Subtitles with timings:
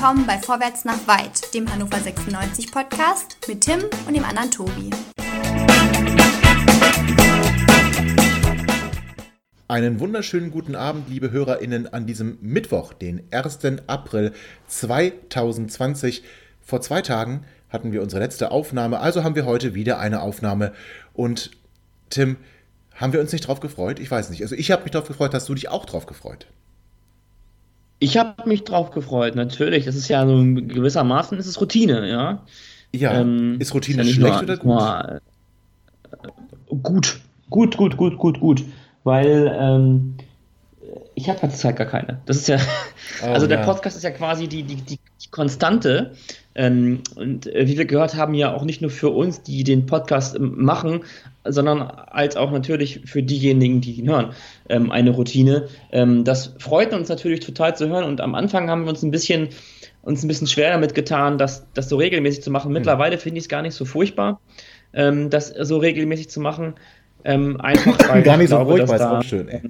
[0.00, 4.88] willkommen bei Vorwärts nach Weit, dem Hannover 96 Podcast mit Tim und dem anderen Tobi.
[9.68, 13.58] Einen wunderschönen guten Abend, liebe HörerInnen, an diesem Mittwoch, den 1.
[13.88, 14.32] April
[14.68, 16.22] 2020.
[16.62, 20.72] Vor zwei Tagen hatten wir unsere letzte Aufnahme, also haben wir heute wieder eine Aufnahme.
[21.12, 21.50] Und
[22.08, 22.38] Tim,
[22.94, 24.00] haben wir uns nicht drauf gefreut?
[24.00, 24.40] Ich weiß nicht.
[24.40, 26.46] Also ich habe mich drauf gefreut, hast du dich auch drauf gefreut?
[28.00, 29.84] Ich habe mich drauf gefreut, natürlich.
[29.84, 32.42] Das ist ja so gewissermaßen ist es Routine, ja.
[32.92, 34.66] Ja, ähm, ist Routine ist ja schlecht nur, oder gut?
[34.66, 35.20] Mal,
[36.10, 38.64] äh, gut, gut, gut, gut, gut, gut
[39.04, 40.16] weil ähm,
[41.14, 42.20] ich habe halt Zeit gar keine.
[42.26, 42.58] Das ist ja,
[43.22, 43.64] oh, also der ja.
[43.64, 44.98] Podcast ist ja quasi die, die, die
[45.30, 46.12] Konstante.
[46.54, 49.86] Ähm, und äh, wie wir gehört haben, ja auch nicht nur für uns, die den
[49.86, 51.04] Podcast ähm, machen,
[51.44, 54.32] sondern als auch natürlich für diejenigen, die ihn hören,
[54.68, 55.68] ähm, eine Routine.
[55.92, 58.04] Ähm, das freut uns natürlich total zu hören.
[58.04, 59.48] Und am Anfang haben wir uns ein bisschen
[60.02, 62.68] uns ein bisschen schwer damit getan, das, das so regelmäßig zu machen.
[62.68, 62.72] Hm.
[62.72, 64.40] Mittlerweile finde ich es gar nicht so furchtbar,
[64.92, 66.74] ähm, das so regelmäßig zu machen.
[67.24, 69.60] Ähm, einfach weil Gar nicht so glaube, ruhig, weil es auch schön, ey.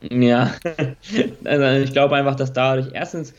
[0.28, 0.52] ja,
[1.44, 3.32] also ich glaube einfach, dass dadurch erstens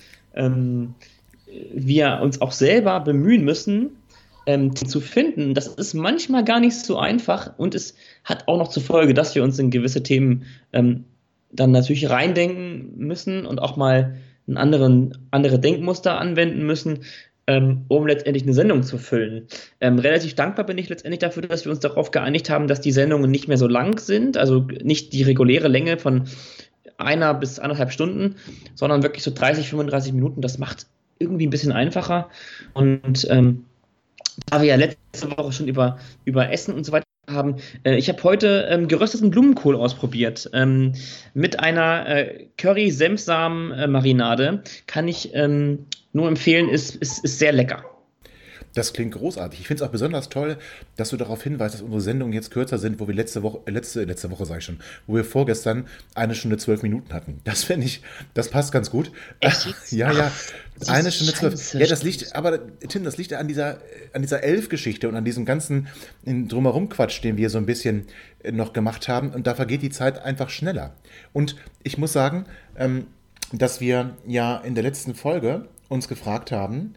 [1.74, 3.92] wir uns auch selber bemühen müssen,
[4.46, 5.54] ähm, zu finden.
[5.54, 9.36] Das ist manchmal gar nicht so einfach und es hat auch noch zur Folge, dass
[9.36, 11.06] wir uns in gewisse Themen ähm,
[11.52, 14.16] dann natürlich reindenken müssen und auch mal
[14.48, 17.00] einen anderen, andere Denkmuster anwenden müssen,
[17.48, 19.48] ähm, um letztendlich eine Sendung zu füllen.
[19.80, 22.92] Ähm, relativ dankbar bin ich letztendlich dafür, dass wir uns darauf geeinigt haben, dass die
[22.92, 26.24] Sendungen nicht mehr so lang sind, also nicht die reguläre Länge von
[26.98, 28.36] einer bis anderthalb Stunden,
[28.76, 30.42] sondern wirklich so 30, 35 Minuten.
[30.42, 30.88] Das macht
[31.22, 32.30] irgendwie ein bisschen einfacher.
[32.74, 33.66] Und ähm,
[34.50, 37.58] da wir ja letzte Woche schon über, über Essen und so weiter haben.
[37.84, 40.50] Äh, ich habe heute ähm, gerösteten Blumenkohl ausprobiert.
[40.54, 40.94] Ähm,
[41.34, 47.86] mit einer äh, Curry-Senfsamen-Marinade kann ich ähm, nur empfehlen, ist, ist, ist sehr lecker.
[48.74, 49.60] Das klingt großartig.
[49.60, 50.58] Ich finde es auch besonders toll,
[50.96, 53.72] dass du darauf hinweist, dass unsere Sendungen jetzt kürzer sind, wo wir letzte Woche, äh,
[53.72, 57.42] letzte, letzte Woche sage ich schon, wo wir vorgestern eine Stunde zwölf Minuten hatten.
[57.44, 58.02] Das finde ich,
[58.34, 59.12] das passt ganz gut.
[59.90, 60.32] Ja, ja.
[60.88, 61.74] Eine Stunde zwölf.
[61.74, 63.80] Ja, das liegt, aber Tim, das liegt an dieser,
[64.14, 65.88] an dieser Elf-Geschichte und an diesem ganzen
[66.26, 68.08] Drumherum-Quatsch, den wir so ein bisschen
[68.44, 69.32] äh, noch gemacht haben.
[69.32, 70.96] Und da vergeht die Zeit einfach schneller.
[71.34, 72.46] Und ich muss sagen,
[72.78, 73.08] ähm,
[73.52, 76.96] dass wir ja in der letzten Folge uns gefragt haben,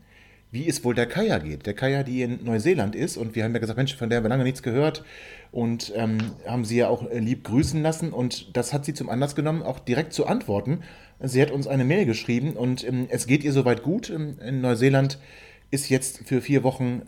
[0.55, 1.67] wie es wohl der Kaya geht.
[1.67, 4.25] Der Kaya, die in Neuseeland ist und wir haben ja gesagt, Mensch, von der haben
[4.25, 5.05] wir lange nichts gehört
[5.51, 9.11] und ähm, haben sie ja auch äh, lieb grüßen lassen und das hat sie zum
[9.11, 10.85] Anlass genommen, auch direkt zu antworten.
[11.21, 14.11] Sie hat uns eine Mail geschrieben und ähm, es geht ihr soweit gut.
[14.11, 15.19] In, in Neuseeland
[15.73, 17.03] ist jetzt für vier Wochen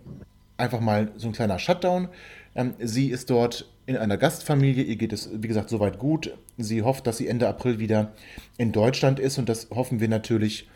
[0.57, 2.09] einfach mal so ein kleiner Shutdown.
[2.57, 6.37] Ähm, sie ist dort in einer Gastfamilie, ihr geht es, wie gesagt, soweit gut.
[6.59, 8.13] Sie hofft, dass sie Ende April wieder
[8.59, 10.69] in Deutschland ist und das hoffen wir natürlich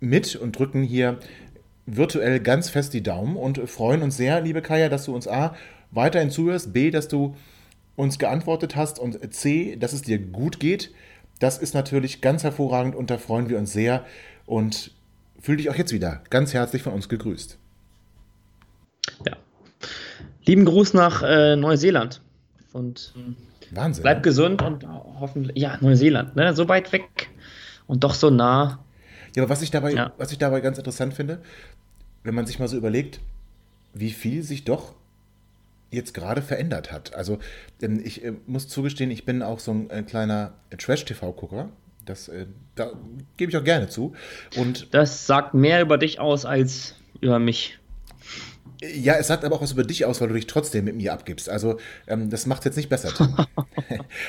[0.00, 1.20] mit und drücken hier
[1.86, 5.54] virtuell ganz fest die Daumen und freuen uns sehr, liebe Kaya, dass du uns A
[5.90, 7.36] weiterhin zuhörst, B, dass du
[7.96, 10.92] uns geantwortet hast und C, dass es dir gut geht.
[11.38, 14.04] Das ist natürlich ganz hervorragend und da freuen wir uns sehr
[14.46, 14.92] und
[15.40, 17.58] fühl dich auch jetzt wieder ganz herzlich von uns gegrüßt.
[19.26, 19.36] Ja.
[20.44, 22.22] Lieben Gruß nach äh, Neuseeland
[22.72, 23.12] und
[23.70, 24.02] Wahnsinn.
[24.02, 26.54] Bleib gesund und hoffentlich, ja, Neuseeland, ne?
[26.54, 27.30] so weit weg
[27.86, 28.78] und doch so nah.
[29.34, 30.12] Ja, aber was ich dabei, ja.
[30.18, 31.40] was ich dabei ganz interessant finde,
[32.24, 33.20] wenn man sich mal so überlegt,
[33.94, 34.94] wie viel sich doch
[35.90, 37.14] jetzt gerade verändert hat.
[37.14, 37.38] Also
[37.80, 41.68] ich äh, muss zugestehen, ich bin auch so ein, ein kleiner Trash-TV-Gucker.
[42.06, 42.92] Das äh, da
[43.36, 44.14] gebe ich auch gerne zu.
[44.56, 47.78] Und das sagt mehr über dich aus als über mich.
[48.82, 51.12] Ja, es sagt aber auch was über dich aus, weil du dich trotzdem mit mir
[51.12, 51.48] abgibst.
[51.48, 51.78] Also
[52.08, 53.12] ähm, das macht es jetzt nicht besser.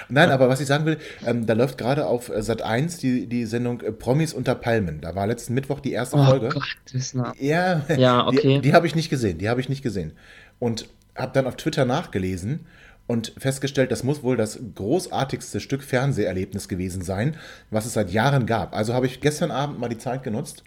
[0.09, 3.25] Nein, aber was ich sagen will, ähm, da läuft gerade auf äh, Sat 1 die,
[3.25, 5.01] die Sendung äh, Promis unter Palmen.
[5.01, 6.49] Da war letzten Mittwoch die erste oh Folge.
[6.49, 8.55] Gott, das ist ja, ja, okay.
[8.55, 9.39] Die, die habe ich nicht gesehen.
[9.39, 10.13] Die habe ich nicht gesehen.
[10.59, 12.67] Und habe dann auf Twitter nachgelesen
[13.07, 17.37] und festgestellt, das muss wohl das großartigste Stück Fernseherlebnis gewesen sein,
[17.71, 18.75] was es seit Jahren gab.
[18.75, 20.63] Also habe ich gestern Abend mal die Zeit genutzt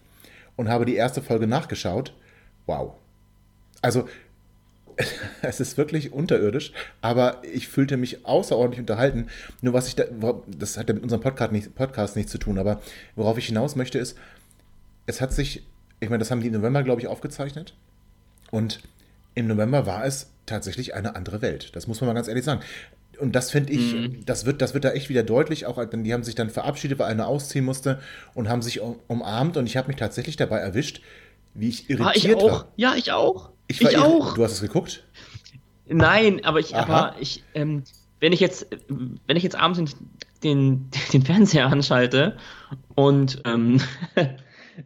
[0.56, 2.14] und habe die erste Folge nachgeschaut.
[2.66, 2.94] Wow
[3.82, 4.06] also
[5.42, 9.28] es ist wirklich unterirdisch, aber ich fühlte mich außerordentlich unterhalten.
[9.60, 10.04] Nur was ich da,
[10.46, 12.80] das hat ja mit unserem Podcast, nicht, Podcast nichts zu tun, aber
[13.14, 14.16] worauf ich hinaus möchte ist,
[15.06, 15.62] es hat sich,
[16.00, 17.74] ich meine, das haben die im November, glaube ich, aufgezeichnet.
[18.50, 18.80] Und
[19.34, 21.74] im November war es tatsächlich eine andere Welt.
[21.76, 22.60] Das muss man mal ganz ehrlich sagen.
[23.18, 24.24] Und das finde ich, mhm.
[24.26, 25.66] das, wird, das wird da echt wieder deutlich.
[25.66, 28.00] Auch die haben sich dann verabschiedet, weil einer ausziehen musste
[28.34, 29.56] und haben sich umarmt.
[29.56, 31.02] Und ich habe mich tatsächlich dabei erwischt,
[31.54, 32.14] wie ich irritiert war.
[32.16, 32.50] Ich auch.
[32.50, 32.72] War.
[32.76, 33.50] Ja, ich auch.
[33.68, 34.34] Ich, ich auch.
[34.34, 35.04] Du hast es geguckt?
[35.88, 37.84] Nein, aber ich, aber ich, ähm,
[38.20, 39.96] wenn ich jetzt, wenn ich jetzt abends
[40.42, 42.36] den, den Fernseher anschalte
[42.94, 43.80] und ähm,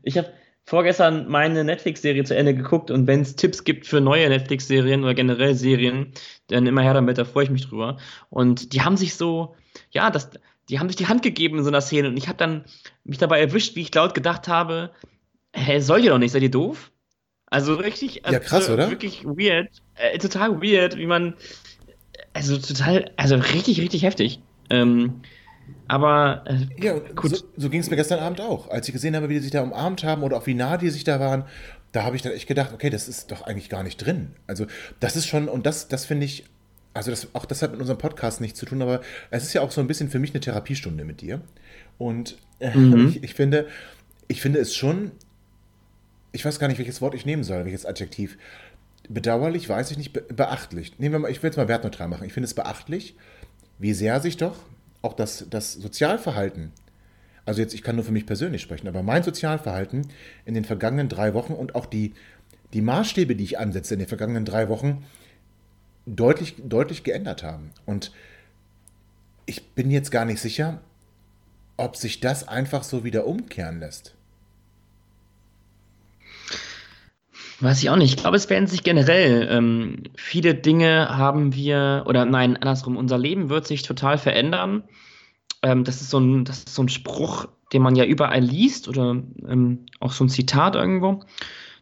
[0.03, 0.33] ich habe
[0.65, 5.15] vorgestern meine Netflix-Serie zu Ende geguckt und wenn es Tipps gibt für neue Netflix-Serien oder
[5.15, 6.13] generell Serien,
[6.47, 7.97] dann immer her damit, da freue ich mich drüber.
[8.29, 9.57] Und die haben sich so,
[9.91, 10.31] ja, das,
[10.69, 12.65] die haben sich die Hand gegeben in so einer Szene und ich habe dann
[13.05, 14.93] mich dabei erwischt, wie ich laut gedacht habe,
[15.53, 16.93] hä, soll ihr doch nicht, seid ihr doof?
[17.51, 18.91] Also richtig, also ja, krass, oder?
[18.91, 21.35] Wirklich weird, äh, total weird, wie man,
[22.33, 24.41] also total, also richtig, richtig heftig.
[24.71, 25.21] Ähm,
[25.89, 27.37] aber äh, ja, gut.
[27.37, 28.71] So, so ging es mir gestern Abend auch.
[28.71, 30.91] Als ich gesehen habe, wie die sich da umarmt haben oder auch wie nah die
[30.91, 31.45] sich da waren,
[31.91, 34.31] da habe ich dann echt gedacht, okay, das ist doch eigentlich gar nicht drin.
[34.47, 34.67] Also
[35.01, 36.45] das ist schon, und das, das finde ich,
[36.95, 39.01] also das, auch das hat mit unserem Podcast nichts zu tun, aber
[39.31, 41.41] es ist ja auch so ein bisschen für mich eine Therapiestunde mit dir.
[41.99, 43.09] Und äh, mhm.
[43.17, 43.67] ich, ich, finde,
[44.29, 45.11] ich finde es schon,
[46.33, 48.39] ich weiß gar nicht, welches Wort ich nehmen soll, welches Adjektiv.
[49.09, 50.99] Bedauerlich, weiß ich nicht, beachtlich.
[50.99, 52.27] Nehmen wir mal, ich will es mal wertneutral machen.
[52.27, 53.17] Ich finde es beachtlich,
[53.79, 54.57] wie sehr sich doch
[55.03, 56.73] auch das, das Sozialverhalten,
[57.47, 60.07] also jetzt, ich kann nur für mich persönlich sprechen, aber mein Sozialverhalten
[60.45, 62.15] in den vergangenen drei Wochen und auch die,
[62.73, 65.05] die Maßstäbe, die ich ansetze in den vergangenen drei Wochen,
[66.07, 67.71] deutlich, deutlich geändert haben.
[67.87, 68.13] Und
[69.47, 70.81] ich bin jetzt gar nicht sicher,
[71.77, 74.15] ob sich das einfach so wieder umkehren lässt.
[77.61, 78.15] Weiß ich auch nicht.
[78.15, 83.19] Ich glaube, es werden sich generell ähm, viele Dinge haben wir, oder nein, andersrum, unser
[83.19, 84.83] Leben wird sich total verändern.
[85.63, 88.89] Ähm, das, ist so ein, das ist so ein Spruch, den man ja überall liest
[88.89, 91.23] oder ähm, auch so ein Zitat irgendwo,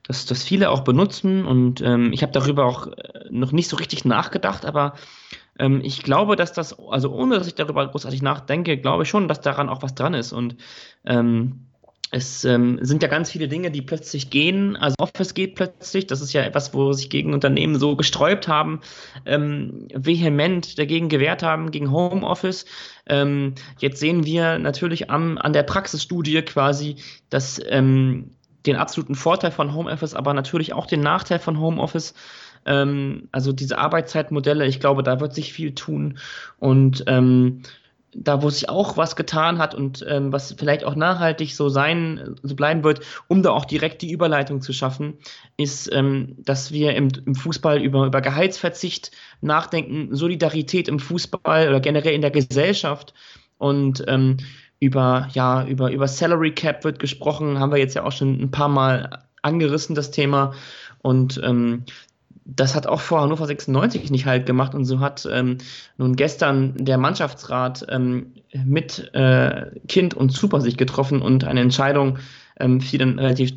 [0.03, 1.45] das, das viele auch benutzen.
[1.45, 4.95] Und ähm, ich habe darüber auch äh, noch nicht so richtig nachgedacht, aber
[5.61, 9.29] ähm, ich glaube, dass das, also ohne dass ich darüber großartig nachdenke, glaube ich schon,
[9.29, 10.33] dass daran auch was dran ist.
[10.33, 10.57] Und
[11.05, 11.68] ähm,
[12.11, 14.77] es ähm, sind ja ganz viele Dinge, die plötzlich gehen.
[14.77, 16.07] Also Office geht plötzlich.
[16.07, 18.81] Das ist ja etwas, wo sich gegen Unternehmen so gesträubt haben,
[19.27, 22.65] ähm, vehement dagegen gewehrt haben, gegen Homeoffice.
[23.07, 26.97] Ähm, jetzt sehen wir natürlich am, an der Praxisstudie quasi,
[27.29, 28.31] dass ähm,
[28.65, 32.15] den absoluten Vorteil von Homeoffice, aber natürlich auch den Nachteil von Homeoffice.
[32.65, 36.19] Ähm, also diese Arbeitszeitmodelle, ich glaube, da wird sich viel tun.
[36.59, 37.63] Und ähm,
[38.25, 42.37] da wo sich auch was getan hat und ähm, was vielleicht auch nachhaltig so sein,
[42.43, 45.19] so bleiben wird, um da auch direkt die Überleitung zu schaffen,
[45.56, 51.81] ist, ähm, dass wir im, im Fußball über, über Gehaltsverzicht nachdenken, Solidarität im Fußball oder
[51.81, 53.15] generell in der Gesellschaft
[53.59, 54.38] und ähm,
[54.81, 58.50] über, ja, über, über Salary Cap wird gesprochen, haben wir jetzt ja auch schon ein
[58.50, 60.55] paar Mal angerissen, das Thema.
[61.03, 61.85] Und ähm,
[62.50, 65.59] das hat auch vor Hannover 96 nicht halt gemacht und so hat ähm,
[65.99, 68.33] nun gestern der Mannschaftsrat ähm,
[68.65, 72.19] mit äh, Kind und Super sich getroffen und eine Entscheidung
[72.59, 73.53] ähm, fiel dann relativ,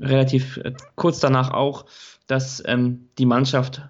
[0.00, 1.86] relativ äh, kurz danach auch,
[2.26, 3.82] dass ähm, die Mannschaft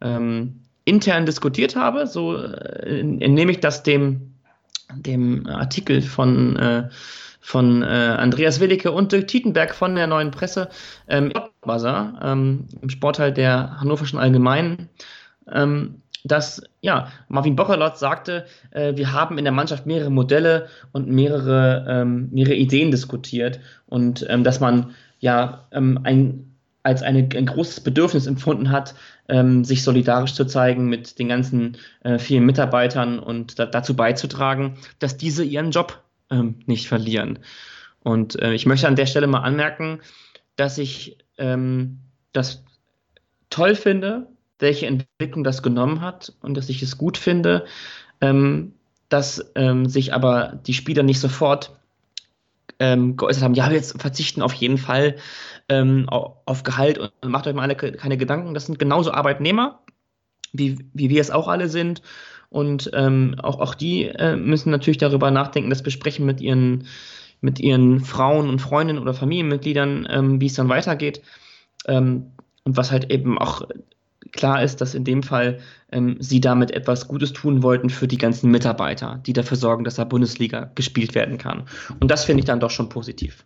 [0.00, 2.08] ähm, intern diskutiert habe.
[2.08, 4.34] So äh, entnehme ich das dem,
[4.96, 6.88] dem Artikel von äh,
[7.46, 10.68] von äh, Andreas Willicke und Dirk Tietenberg von der Neuen Presse
[11.06, 11.32] ähm,
[12.20, 14.88] ähm, im Sportteil der Hannoverschen Allgemeinen,
[15.52, 21.08] ähm, dass ja, Marvin Bocherlotz sagte, äh, wir haben in der Mannschaft mehrere Modelle und
[21.08, 27.46] mehrere, ähm, mehrere Ideen diskutiert und ähm, dass man ja ähm, ein, als eine, ein
[27.46, 28.94] großes Bedürfnis empfunden hat,
[29.62, 35.16] sich solidarisch zu zeigen mit den ganzen äh, vielen Mitarbeitern und da, dazu beizutragen, dass
[35.16, 37.38] diese ihren Job ähm, nicht verlieren.
[38.02, 40.00] Und äh, ich möchte an der Stelle mal anmerken,
[40.56, 41.98] dass ich ähm,
[42.32, 42.64] das
[43.50, 44.28] toll finde,
[44.58, 47.66] welche Entwicklung das genommen hat und dass ich es gut finde,
[48.20, 48.74] ähm,
[49.08, 51.72] dass ähm, sich aber die Spieler nicht sofort
[52.78, 55.16] ähm, geäußert haben, ja, wir jetzt verzichten auf jeden Fall
[55.68, 58.54] ähm, auf Gehalt und macht euch mal alle keine Gedanken.
[58.54, 59.80] Das sind genauso Arbeitnehmer,
[60.52, 62.02] wie, wie wir es auch alle sind.
[62.50, 66.86] Und ähm, auch, auch die äh, müssen natürlich darüber nachdenken, das besprechen mit ihren,
[67.40, 71.22] mit ihren Frauen und Freundinnen oder Familienmitgliedern, ähm, wie es dann weitergeht.
[71.86, 72.32] Ähm,
[72.64, 73.62] und was halt eben auch
[74.32, 75.58] klar ist, dass in dem Fall
[75.92, 79.96] ähm, sie damit etwas Gutes tun wollten für die ganzen Mitarbeiter, die dafür sorgen, dass
[79.96, 81.64] da Bundesliga gespielt werden kann.
[82.00, 83.44] Und das finde ich dann doch schon positiv.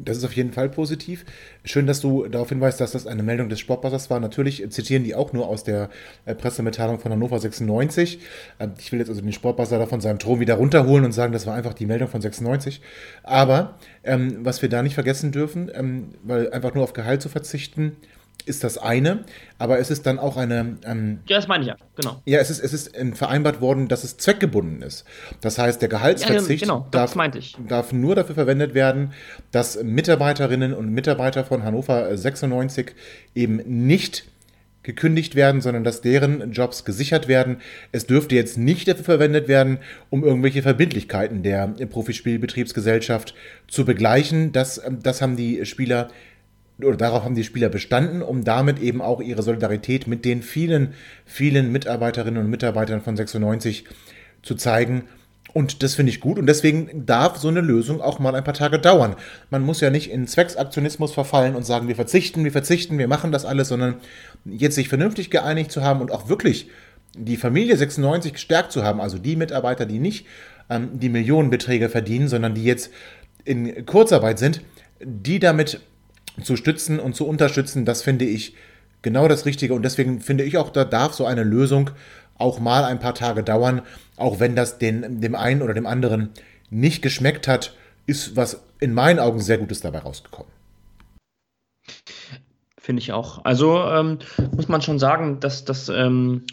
[0.00, 1.24] Das ist auf jeden Fall positiv.
[1.64, 4.20] Schön, dass du darauf hinweist, dass das eine Meldung des Sportbuzzers war.
[4.20, 5.90] Natürlich zitieren die auch nur aus der
[6.24, 8.20] äh, Pressemitteilung von Hannover 96.
[8.60, 11.32] Ähm, ich will jetzt also den Sportbuzzer da von seinem Thron wieder runterholen und sagen,
[11.32, 12.80] das war einfach die Meldung von 96.
[13.24, 17.28] Aber ähm, was wir da nicht vergessen dürfen, ähm, weil einfach nur auf Gehalt zu
[17.28, 17.96] verzichten,
[18.48, 19.24] ist das eine,
[19.58, 20.78] aber es ist dann auch eine.
[20.84, 22.20] Ähm, ja, das meine ich ja, genau.
[22.24, 25.04] Ja, es ist, es ist vereinbart worden, dass es zweckgebunden ist.
[25.40, 27.14] Das heißt, der Gehaltsverzicht ja, genau, darf,
[27.68, 29.12] darf, nur dafür verwendet werden,
[29.52, 32.94] dass Mitarbeiterinnen und Mitarbeiter von Hannover 96
[33.34, 34.24] eben nicht
[34.88, 37.58] gekündigt werden, sondern dass deren Jobs gesichert werden.
[37.92, 43.34] Es dürfte jetzt nicht dafür verwendet werden, um irgendwelche Verbindlichkeiten der Profispielbetriebsgesellschaft
[43.66, 44.52] zu begleichen.
[44.52, 46.08] Das, das haben die Spieler
[46.82, 50.94] oder darauf haben die Spieler bestanden, um damit eben auch ihre Solidarität mit den vielen,
[51.24, 53.84] vielen Mitarbeiterinnen und Mitarbeitern von 96
[54.42, 55.04] zu zeigen.
[55.54, 58.54] Und das finde ich gut und deswegen darf so eine Lösung auch mal ein paar
[58.54, 59.16] Tage dauern.
[59.50, 63.32] Man muss ja nicht in Zwecksaktionismus verfallen und sagen, wir verzichten, wir verzichten, wir machen
[63.32, 63.96] das alles, sondern
[64.44, 66.68] jetzt sich vernünftig geeinigt zu haben und auch wirklich
[67.16, 70.26] die Familie 96 gestärkt zu haben, also die Mitarbeiter, die nicht
[70.68, 72.90] ähm, die Millionenbeträge verdienen, sondern die jetzt
[73.44, 74.60] in Kurzarbeit sind,
[75.00, 75.80] die damit
[76.42, 78.54] zu stützen und zu unterstützen, das finde ich
[79.02, 79.74] genau das Richtige.
[79.74, 81.90] Und deswegen finde ich auch, da darf so eine Lösung
[82.36, 83.82] auch mal ein paar Tage dauern,
[84.16, 86.30] auch wenn das den, dem einen oder dem anderen
[86.70, 87.74] nicht geschmeckt hat,
[88.06, 90.50] ist was in meinen Augen sehr Gutes dabei rausgekommen.
[92.80, 93.44] Finde ich auch.
[93.44, 94.18] Also ähm,
[94.56, 95.88] muss man schon sagen, dass das.
[95.88, 96.44] Ähm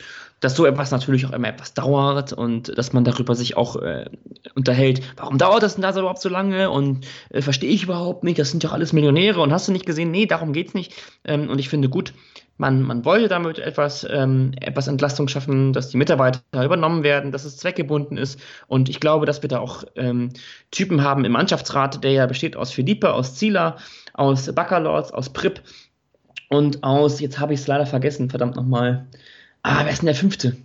[0.45, 4.05] dass so etwas natürlich auch immer etwas dauert und dass man darüber sich auch äh,
[4.53, 5.01] unterhält.
[5.17, 6.69] Warum dauert das denn da überhaupt so lange?
[6.69, 8.37] Und äh, verstehe ich überhaupt nicht.
[8.37, 10.11] Das sind doch alles Millionäre und hast du nicht gesehen?
[10.11, 10.93] Nee, darum geht es nicht.
[11.23, 12.13] Ähm, und ich finde gut,
[12.57, 17.43] man, man wollte damit etwas, ähm, etwas Entlastung schaffen, dass die Mitarbeiter übernommen werden, dass
[17.43, 18.39] es zweckgebunden ist.
[18.67, 20.29] Und ich glaube, dass wir da auch ähm,
[20.69, 23.77] Typen haben im Mannschaftsrat, der ja besteht aus Philippe, aus Zieler,
[24.13, 25.63] aus Baccalords, aus Prip
[26.49, 29.07] und aus, jetzt habe ich es leider vergessen, verdammt nochmal,
[29.67, 30.55] Ah, wer ist denn der fünfte?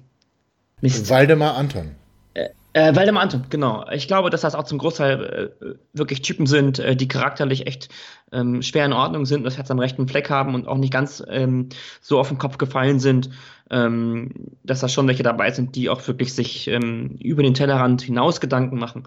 [0.82, 1.08] Mist.
[1.08, 1.92] Waldemar Anton.
[2.34, 3.88] Äh, äh, Waldemar Anton, genau.
[3.90, 7.88] Ich glaube, dass das auch zum Großteil äh, wirklich Typen sind, äh, die charakterlich echt
[8.30, 11.24] ähm, schwer in Ordnung sind, das Herz am rechten Fleck haben und auch nicht ganz
[11.30, 11.70] ähm,
[12.02, 13.30] so auf den Kopf gefallen sind,
[13.70, 14.32] ähm,
[14.64, 18.38] dass da schon welche dabei sind, die auch wirklich sich ähm, über den Tellerrand hinaus
[18.38, 19.04] Gedanken machen.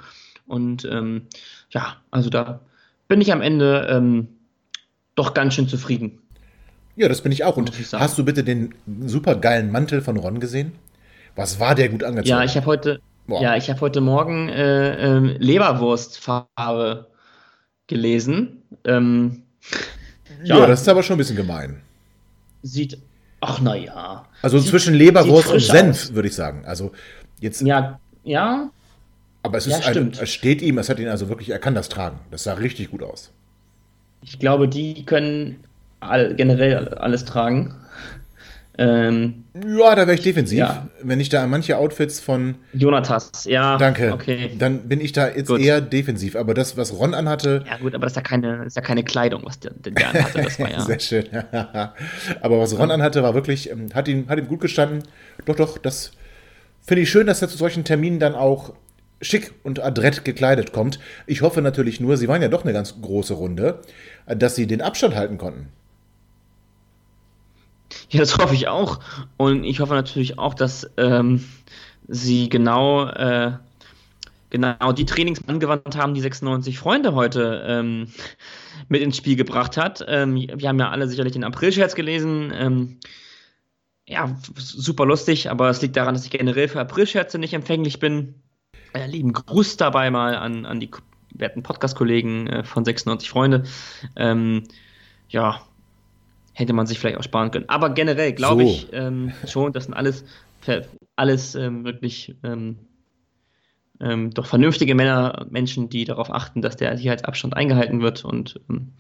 [0.48, 1.28] Und ähm,
[1.70, 2.62] ja, also da
[3.08, 4.28] bin ich am Ende ähm,
[5.14, 6.23] doch ganz schön zufrieden.
[6.96, 7.58] Ja, das bin ich auch.
[7.58, 8.74] Und hast du bitte den
[9.06, 10.74] super geilen Mantel von Ron gesehen?
[11.36, 12.30] Was war der gut angezogen?
[12.30, 17.08] Ja, ich habe heute, ja, ich habe heute Morgen äh, äh, Leberwurstfarbe
[17.88, 18.64] gelesen.
[18.86, 19.44] Ähm,
[20.44, 21.82] ja, ja, das ist aber schon ein bisschen gemein.
[22.62, 23.00] Sieht,
[23.42, 24.26] ach na ja.
[24.42, 26.64] Also sieht, zwischen Leberwurst und Senf, würde ich sagen.
[26.66, 26.92] Also
[27.40, 27.62] jetzt.
[27.62, 28.70] Ja, ja.
[29.42, 31.76] Aber es, ist ja, ein, es steht ihm, es hat ihn also wirklich, er kann
[31.76, 32.20] das tragen.
[32.32, 33.32] Das sah richtig gut aus.
[34.22, 35.64] Ich glaube, die können
[36.10, 37.76] all, generell alles tragen.
[38.76, 40.58] Ähm, ja, da wäre ich defensiv.
[40.58, 40.88] Ja.
[41.04, 43.78] Wenn ich da an manche Outfits von Jonatas, ja.
[43.78, 44.12] Danke.
[44.14, 44.52] Okay.
[44.58, 45.62] Dann bin ich da jetzt gut.
[45.62, 46.36] eher defensiv.
[46.36, 47.64] Aber das, was Ron anhatte.
[47.70, 50.42] Ja, gut, aber das ist ja keine, ist ja keine Kleidung, was der, der anhatte.
[50.42, 50.80] Das war ja.
[50.82, 51.26] Sehr schön.
[52.42, 55.04] aber was Ron anhatte, war wirklich, ähm, hat ihm, hat ihm gut gestanden.
[55.46, 56.12] Doch, doch, das
[56.82, 58.74] finde ich schön, dass er zu solchen Terminen dann auch
[59.22, 61.00] schick und adrett gekleidet kommt.
[61.28, 63.80] Ich hoffe natürlich nur, sie waren ja doch eine ganz große Runde,
[64.26, 65.68] dass sie den Abstand halten konnten.
[68.14, 69.00] Ja, das hoffe ich auch.
[69.38, 71.44] Und ich hoffe natürlich auch, dass ähm,
[72.08, 73.54] sie genau, äh,
[74.52, 78.08] genau die Trainings angewandt haben, die 96 Freunde heute ähm,
[78.88, 80.06] mit ins Spiel gebracht hat.
[80.08, 82.54] Ähm, wir haben ja alle sicherlich den April-Scherz gelesen.
[82.56, 83.00] Ähm,
[84.08, 88.36] ja, super lustig, aber es liegt daran, dass ich generell für April-Scherze nicht empfänglich bin.
[88.94, 90.92] Äh, lieben Gruß dabei mal an, an die
[91.34, 93.64] werten Podcast-Kollegen äh, von 96 Freunde.
[94.16, 94.66] Ähm,
[95.30, 95.64] ja,
[96.54, 97.68] hätte man sich vielleicht auch sparen können.
[97.68, 98.70] Aber generell glaube so.
[98.70, 100.24] ich ähm, schon, das sind alles,
[101.16, 102.78] alles ähm, wirklich ähm,
[104.00, 108.24] ähm, doch vernünftige Männer, Menschen, die darauf achten, dass der Sicherheitsabstand eingehalten wird.
[108.24, 108.94] Und ähm,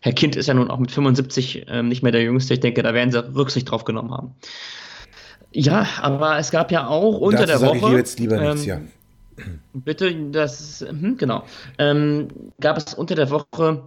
[0.00, 2.54] Herr Kind ist ja nun auch mit 75 ähm, nicht mehr der Jüngste.
[2.54, 4.34] Ich denke, da werden sie Rücksicht drauf genommen haben.
[5.52, 7.90] Ja, aber es gab ja auch unter Dazu der Woche.
[7.90, 8.80] Ich jetzt lieber nichts, ja.
[9.72, 11.44] Bitte, das hm, genau.
[11.78, 13.82] gab es unter der Woche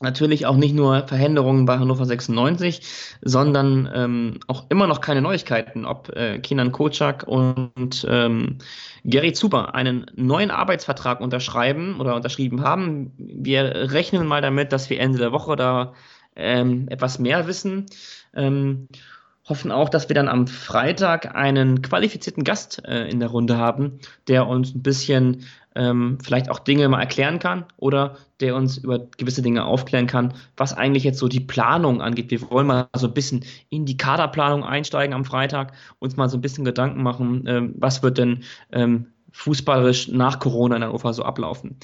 [0.00, 2.80] natürlich auch nicht nur Veränderungen bei Hannover 96,
[3.22, 8.58] sondern ähm, auch immer noch keine Neuigkeiten, ob äh, Kinan Kocak und ähm,
[9.04, 13.12] Gary Zuber einen neuen Arbeitsvertrag unterschreiben oder unterschrieben haben.
[13.16, 15.94] Wir rechnen mal damit, dass wir Ende der Woche da
[16.34, 17.86] ähm, etwas mehr wissen.
[18.34, 18.88] Ähm,
[19.48, 24.00] hoffen auch, dass wir dann am Freitag einen qualifizierten Gast äh, in der Runde haben,
[24.28, 25.44] der uns ein bisschen
[25.76, 30.34] ähm, vielleicht auch Dinge mal erklären kann oder der uns über gewisse Dinge aufklären kann,
[30.56, 32.30] was eigentlich jetzt so die Planung angeht.
[32.30, 36.38] Wir wollen mal so ein bisschen in die Kaderplanung einsteigen am Freitag, uns mal so
[36.38, 41.22] ein bisschen Gedanken machen, ähm, was wird denn ähm, fußballerisch nach Corona in Hannover so
[41.22, 41.76] ablaufen.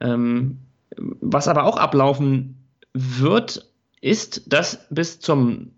[0.00, 0.60] Ähm,
[0.96, 3.70] was aber auch ablaufen wird,
[4.00, 5.72] ist, dass bis zum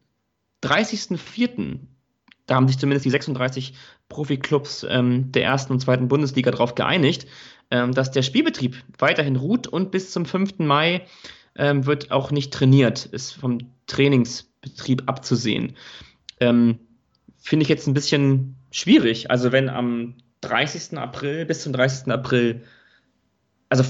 [0.63, 1.79] 30.04.
[2.47, 3.75] Da haben sich zumindest die 36
[4.09, 7.27] Profiklubs ähm, der ersten und zweiten Bundesliga darauf geeinigt,
[7.71, 10.59] ähm, dass der Spielbetrieb weiterhin ruht und bis zum 5.
[10.59, 11.07] Mai
[11.57, 15.77] ähm, wird auch nicht trainiert, ist vom Trainingsbetrieb abzusehen.
[16.41, 16.79] ähm,
[17.41, 19.31] finde ich jetzt ein bisschen schwierig.
[19.31, 20.99] Also wenn am 30.
[20.99, 22.13] April bis zum 30.
[22.13, 22.63] April,
[23.69, 23.85] also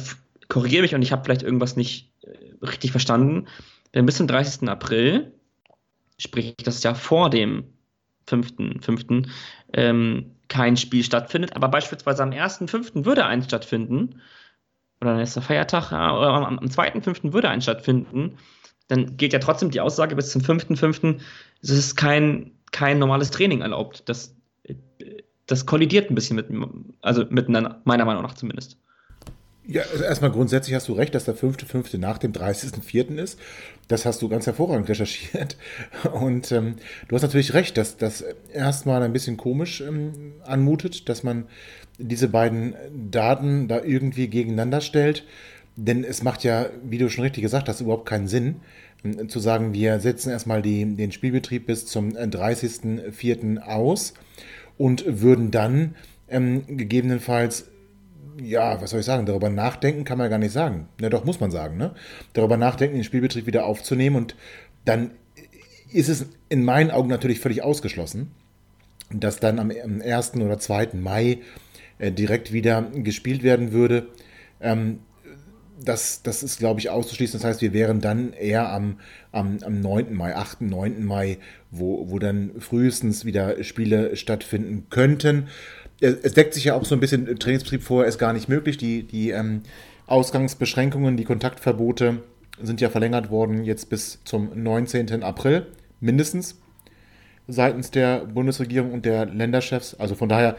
[0.48, 3.46] korrigiere mich und ich habe vielleicht irgendwas nicht äh, richtig verstanden,
[3.92, 4.68] wenn bis zum 30.
[4.68, 5.32] April,
[6.18, 7.64] sprich das Jahr vor dem
[8.28, 9.28] 5.5.,
[9.72, 13.04] ähm, kein Spiel stattfindet, aber beispielsweise am 1.5.
[13.04, 14.20] würde eins stattfinden,
[15.00, 17.32] oder nächster Feiertag, oder am, am 2.5.
[17.32, 18.38] würde eins stattfinden,
[18.88, 21.20] dann gilt ja trotzdem die Aussage bis zum 5.5.,
[21.62, 24.08] es ist kein, kein normales Training erlaubt.
[24.08, 24.34] Das,
[25.46, 26.46] das kollidiert ein bisschen mit,
[27.02, 28.78] also miteinander, meiner Meinung nach zumindest.
[29.70, 31.98] Ja, also erstmal grundsätzlich hast du recht, dass der 5.5.
[31.98, 33.18] nach dem 30.4.
[33.18, 33.38] ist.
[33.86, 35.58] Das hast du ganz hervorragend recherchiert.
[36.10, 41.22] Und ähm, du hast natürlich recht, dass das erstmal ein bisschen komisch ähm, anmutet, dass
[41.22, 41.48] man
[41.98, 42.76] diese beiden
[43.10, 45.26] Daten da irgendwie gegeneinander stellt.
[45.76, 48.62] Denn es macht ja, wie du schon richtig gesagt hast, überhaupt keinen Sinn,
[49.04, 53.58] ähm, zu sagen, wir setzen erstmal die, den Spielbetrieb bis zum 30.04.
[53.58, 54.14] aus
[54.78, 55.94] und würden dann
[56.30, 57.66] ähm, gegebenenfalls
[58.40, 60.88] ja, was soll ich sagen, darüber nachdenken kann man gar nicht sagen.
[61.00, 61.94] Ja, doch, muss man sagen, ne?
[62.32, 64.36] Darüber nachdenken, den Spielbetrieb wieder aufzunehmen und
[64.84, 65.10] dann
[65.92, 68.30] ist es in meinen Augen natürlich völlig ausgeschlossen,
[69.10, 70.34] dass dann am 1.
[70.36, 70.90] oder 2.
[70.94, 71.38] Mai
[71.98, 74.08] äh, direkt wieder gespielt werden würde.
[74.60, 75.00] Ähm,
[75.82, 77.38] das, das ist, glaube ich, auszuschließen.
[77.38, 78.98] Das heißt, wir wären dann eher am,
[79.32, 80.12] am, am 9.
[80.12, 81.04] Mai, 8., 9.
[81.04, 81.38] Mai,
[81.70, 85.48] wo, wo dann frühestens wieder Spiele stattfinden könnten
[86.00, 88.76] es deckt sich ja auch so ein bisschen, im Trainingsbetrieb vorher ist gar nicht möglich.
[88.76, 89.62] Die, die ähm,
[90.06, 92.22] Ausgangsbeschränkungen, die Kontaktverbote
[92.60, 95.22] sind ja verlängert worden jetzt bis zum 19.
[95.22, 95.66] April
[96.00, 96.56] mindestens
[97.48, 99.94] seitens der Bundesregierung und der Länderchefs.
[99.94, 100.56] Also von daher,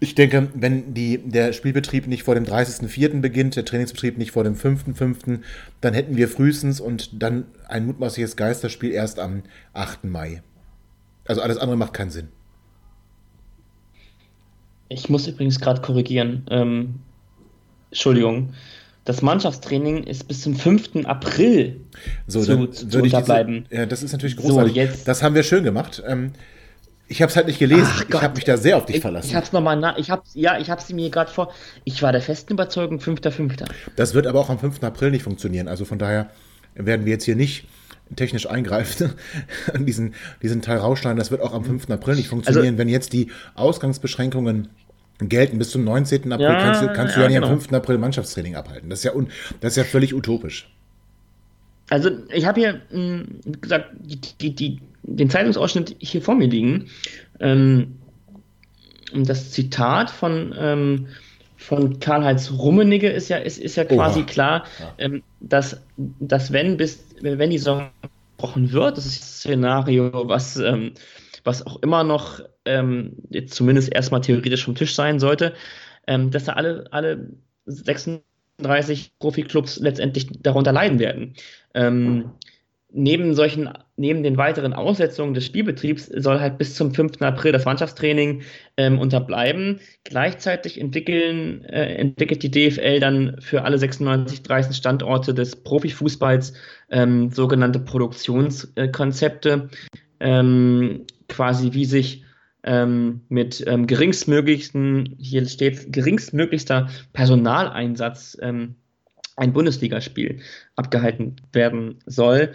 [0.00, 3.20] ich denke, wenn die, der Spielbetrieb nicht vor dem 30.04.
[3.20, 5.40] beginnt, der Trainingsbetrieb nicht vor dem 5.05.,
[5.80, 9.42] dann hätten wir frühestens und dann ein mutmaßliches Geisterspiel erst am
[9.74, 10.04] 8.
[10.04, 10.42] Mai.
[11.26, 12.28] Also alles andere macht keinen Sinn.
[14.88, 16.46] Ich muss übrigens gerade korrigieren.
[16.50, 16.96] Ähm,
[17.90, 18.54] Entschuldigung.
[19.04, 21.06] Das Mannschaftstraining ist bis zum 5.
[21.06, 21.80] April
[22.26, 23.66] so, zu, zu, zu unterbleiben.
[23.70, 24.74] Diese, ja, das ist natürlich großartig.
[24.74, 26.02] So, jetzt, das haben wir schön gemacht.
[26.06, 26.32] Ähm,
[27.08, 27.86] ich habe es halt nicht gelesen.
[27.86, 29.28] Ach ich habe mich da sehr auf dich ich, verlassen.
[29.28, 29.96] Ich habe es nochmal nach.
[29.96, 31.52] Ich hab's, ja, ich habe sie mir gerade vor.
[31.84, 33.64] Ich war der festen Überzeugung 5.5.
[33.94, 34.82] Das wird aber auch am 5.
[34.82, 35.68] April nicht funktionieren.
[35.68, 36.30] Also von daher
[36.74, 37.68] werden wir jetzt hier nicht
[38.14, 39.14] technisch eingreifen
[39.74, 41.18] und diesen, diesen Teil rausschneiden.
[41.18, 41.90] Das wird auch am 5.
[41.90, 42.66] April nicht funktionieren.
[42.66, 44.68] Also, wenn jetzt die Ausgangsbeschränkungen
[45.18, 46.32] gelten bis zum 19.
[46.32, 47.48] April, ja, kannst du, kannst ja, du ja nicht genau.
[47.48, 47.72] am 5.
[47.72, 48.90] April Mannschaftstraining abhalten.
[48.90, 49.28] Das ist ja, un,
[49.60, 50.70] das ist ja völlig utopisch.
[51.88, 56.48] Also ich habe hier, wie hm, gesagt, die, die, die, den Zeitungsausschnitt hier vor mir
[56.48, 56.86] liegen.
[57.40, 57.96] Ähm,
[59.14, 61.06] das Zitat von, ähm,
[61.56, 64.26] von Karl-Heinz Rummenigge ist ja, ist, ist ja quasi Oha.
[64.26, 64.94] klar, ja.
[64.98, 67.90] Ähm, dass, dass wenn bis, wenn die Saison
[68.36, 70.92] gebrochen wird, das ist das Szenario, was, ähm,
[71.44, 75.54] was auch immer noch ähm, jetzt zumindest erstmal theoretisch vom Tisch sein sollte,
[76.06, 77.30] ähm, dass da alle, alle
[77.66, 81.34] 36 Profiklubs letztendlich darunter leiden werden.
[82.98, 87.20] Neben solchen, neben den weiteren Aussetzungen des Spielbetriebs soll halt bis zum 5.
[87.20, 88.40] April das Mannschaftstraining
[88.78, 89.80] ähm, unterbleiben.
[90.04, 96.54] Gleichzeitig entwickeln, äh, entwickelt die DFL dann für alle 96, 30 Standorte des Profifußballs
[96.88, 99.68] ähm, sogenannte Produktionskonzepte,
[100.20, 102.24] ähm, quasi wie sich
[102.62, 108.76] ähm, mit ähm, geringstmöglichsten, hier steht geringstmöglichster Personaleinsatz ähm,
[109.36, 110.40] ein Bundesligaspiel
[110.76, 112.52] abgehalten werden soll.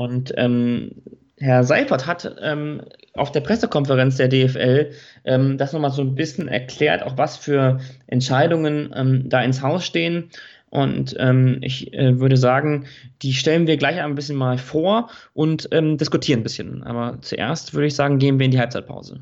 [0.00, 0.92] Und ähm,
[1.36, 2.80] Herr Seifert hat ähm,
[3.12, 4.92] auf der Pressekonferenz der DFL
[5.26, 9.84] ähm, das nochmal so ein bisschen erklärt, auch was für Entscheidungen ähm, da ins Haus
[9.84, 10.30] stehen.
[10.70, 12.86] Und ähm, ich äh, würde sagen,
[13.20, 16.82] die stellen wir gleich ein bisschen mal vor und ähm, diskutieren ein bisschen.
[16.82, 19.20] Aber zuerst würde ich sagen, gehen wir in die Halbzeitpause.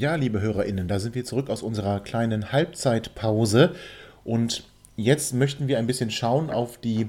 [0.00, 3.74] Ja, liebe HörerInnen, da sind wir zurück aus unserer kleinen Halbzeitpause
[4.24, 4.64] und
[4.96, 7.08] jetzt möchten wir ein bisschen schauen auf die,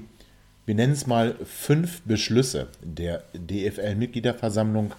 [0.66, 4.92] wir nennen es mal, fünf Beschlüsse der DFL-Mitgliederversammlung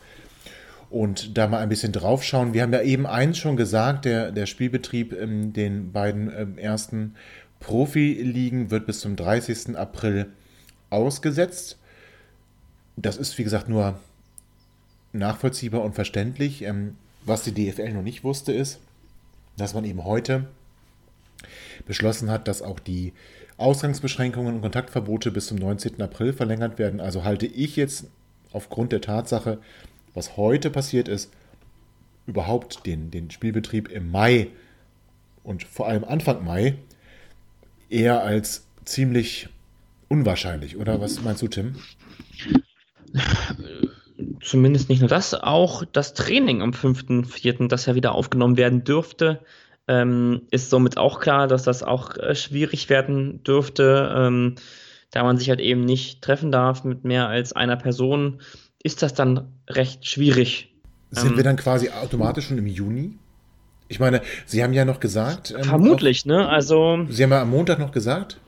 [0.89, 2.55] und da mal ein bisschen drauf schauen.
[2.55, 7.13] Wir haben ja eben eins schon gesagt, der, der Spielbetrieb in den beiden ähm, ersten
[7.59, 9.77] Profiligen wird bis zum 30.
[9.77, 10.31] April
[10.89, 11.77] ausgesetzt.
[12.95, 13.99] Das ist, wie gesagt, nur
[15.11, 16.63] nachvollziehbar und verständlich.
[16.63, 18.79] Ähm, was die DFL noch nicht wusste, ist,
[19.57, 20.47] dass man eben heute
[21.85, 23.13] beschlossen hat, dass auch die
[23.57, 26.01] Ausgangsbeschränkungen und Kontaktverbote bis zum 19.
[26.01, 26.99] April verlängert werden.
[26.99, 28.07] Also halte ich jetzt
[28.51, 29.59] aufgrund der Tatsache,
[30.13, 31.31] was heute passiert ist,
[32.25, 34.47] überhaupt den, den Spielbetrieb im Mai
[35.43, 36.75] und vor allem Anfang Mai
[37.89, 39.49] eher als ziemlich
[40.07, 41.75] unwahrscheinlich, oder was meinst du, Tim?
[44.43, 49.39] Zumindest nicht nur das, auch das Training am 5.4., das ja wieder aufgenommen werden dürfte,
[49.87, 54.13] ähm, ist somit auch klar, dass das auch äh, schwierig werden dürfte.
[54.15, 54.55] Ähm,
[55.11, 58.41] da man sich halt eben nicht treffen darf mit mehr als einer Person,
[58.81, 60.73] ist das dann recht schwierig.
[61.11, 63.17] Sind ähm, wir dann quasi automatisch schon im Juni?
[63.87, 65.53] Ich meine, Sie haben ja noch gesagt.
[65.55, 66.49] Ähm, vermutlich, auf, ne?
[66.49, 67.05] Also.
[67.09, 68.39] Sie haben ja am Montag noch gesagt.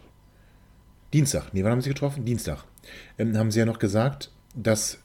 [1.13, 2.25] Dienstag, nee, wann haben Sie getroffen?
[2.25, 2.63] Dienstag.
[3.19, 4.99] Ähm, haben Sie ja noch gesagt, dass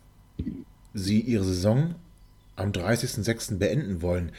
[0.94, 1.94] Sie Ihre Saison
[2.56, 3.58] am 30.06.
[3.58, 4.32] beenden wollen.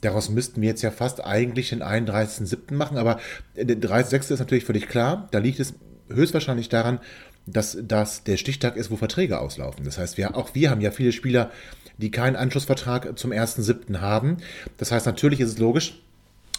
[0.00, 2.74] Daraus müssten wir jetzt ja fast eigentlich den 31.07.
[2.74, 3.18] machen, aber
[3.56, 4.32] der 30.06.
[4.32, 5.28] ist natürlich völlig klar.
[5.32, 5.74] Da liegt es
[6.08, 7.00] höchstwahrscheinlich daran,
[7.46, 9.84] dass das der Stichtag ist, wo Verträge auslaufen.
[9.84, 11.50] Das heißt, wir, auch wir haben ja viele Spieler,
[11.96, 14.00] die keinen Anschlussvertrag zum 1.7.
[14.00, 14.36] haben.
[14.76, 16.00] Das heißt, natürlich ist es logisch,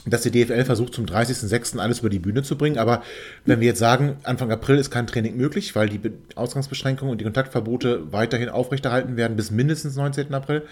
[0.06, 1.78] dass die DFL versucht, zum 30.06.
[1.78, 2.78] alles über die Bühne zu bringen.
[2.78, 3.04] Aber
[3.46, 6.00] wenn wir jetzt sagen, Anfang April ist kein Training möglich, weil die
[6.36, 10.34] Ausgangsbeschränkungen und die Kontaktverbote weiterhin aufrechterhalten werden bis mindestens 19.
[10.34, 10.64] April,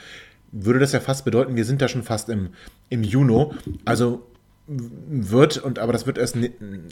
[0.52, 2.50] würde das ja fast bedeuten, wir sind da schon fast im,
[2.90, 3.48] im Juni.
[3.86, 4.26] Also
[4.68, 6.38] wird, und aber das wird erst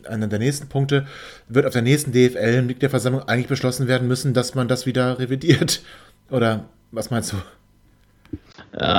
[0.05, 1.07] einer der nächsten Punkte,
[1.49, 5.81] wird auf der nächsten DFL-Mitgliederversammlung eigentlich beschlossen werden müssen, dass man das wieder revidiert.
[6.29, 7.37] Oder was meinst du?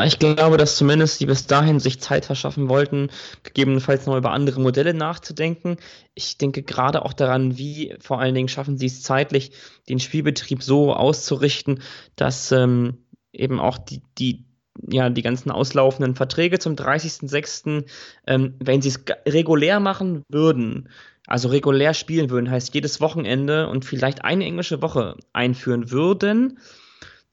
[0.07, 3.11] Ich glaube, dass zumindest die bis dahin sich Zeit verschaffen wollten,
[3.43, 5.77] gegebenenfalls noch über andere Modelle nachzudenken.
[6.15, 9.53] Ich denke gerade auch daran, wie vor allen Dingen schaffen sie es zeitlich,
[9.91, 11.83] den Spielbetrieb so auszurichten,
[12.15, 12.97] dass ähm,
[13.35, 14.47] eben auch die, die,
[14.89, 17.85] ja, die ganzen auslaufenden Verträge zum 30.06.,
[18.27, 20.89] ähm, wenn sie es regulär machen würden,
[21.27, 26.59] also regulär spielen würden, heißt jedes Wochenende und vielleicht eine englische Woche einführen würden,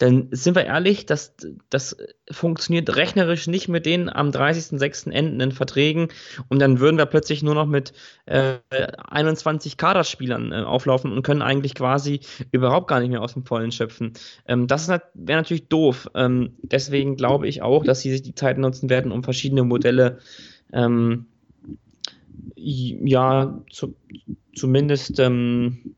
[0.03, 1.33] dann sind wir ehrlich, das,
[1.69, 1.95] das
[2.29, 5.09] funktioniert rechnerisch nicht mit den am 30.06.
[5.09, 6.09] endenden Verträgen
[6.49, 7.93] und dann würden wir plötzlich nur noch mit
[8.25, 8.57] äh,
[9.07, 12.19] 21 Kaderspielern äh, auflaufen und können eigentlich quasi
[12.51, 14.11] überhaupt gar nicht mehr aus dem Vollen schöpfen.
[14.45, 16.09] Ähm, das wäre natürlich doof.
[16.15, 20.17] Ähm, deswegen glaube ich auch, dass sie sich die Zeit nutzen werden, um verschiedene Modelle
[20.73, 21.27] ähm,
[22.55, 23.93] ja, zu,
[24.55, 25.95] zumindest, ähm,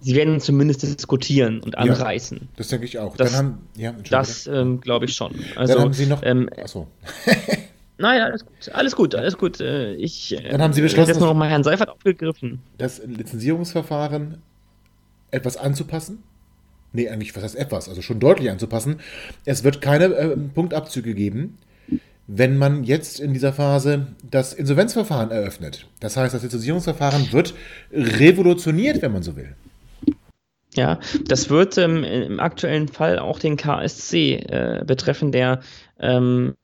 [0.00, 2.38] sie werden zumindest diskutieren und anreißen.
[2.38, 3.16] Ja, das denke ich auch.
[3.16, 5.34] Das, haben, ja, das ähm, glaube ich schon.
[5.56, 6.22] Also, Dann haben Sie noch.
[6.22, 6.88] Ähm, achso.
[7.98, 9.60] Nein, alles gut, alles gut, alles gut.
[9.60, 12.60] Äh, ich Dann haben Sie beschlossen, jetzt noch mal Herrn Seifert aufgegriffen.
[12.78, 14.42] Das Lizenzierungsverfahren
[15.30, 16.22] etwas anzupassen?
[16.92, 17.88] Nee, eigentlich, was heißt etwas?
[17.88, 19.00] Also schon deutlich anzupassen.
[19.44, 21.58] Es wird keine äh, Punktabzüge geben
[22.26, 25.86] wenn man jetzt in dieser Phase das Insolvenzverfahren eröffnet.
[26.00, 27.54] Das heißt, das Lizenzierungsverfahren wird
[27.92, 29.54] revolutioniert, wenn man so will.
[30.76, 35.60] Ja, das wird ähm, im aktuellen Fall auch den KSC äh, betreffen, der
[36.00, 36.56] ähm,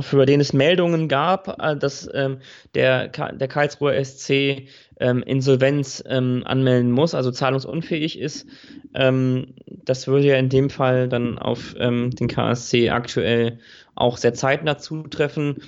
[0.00, 2.38] für den es Meldungen gab, äh, dass ähm,
[2.76, 4.68] der, der Karlsruher SC
[5.00, 8.46] ähm, Insolvenz ähm, anmelden muss, also zahlungsunfähig ist.
[8.94, 13.58] Ähm, das würde ja in dem Fall dann auf ähm, den KSC aktuell
[13.94, 15.62] auch sehr zeitnah zutreffen.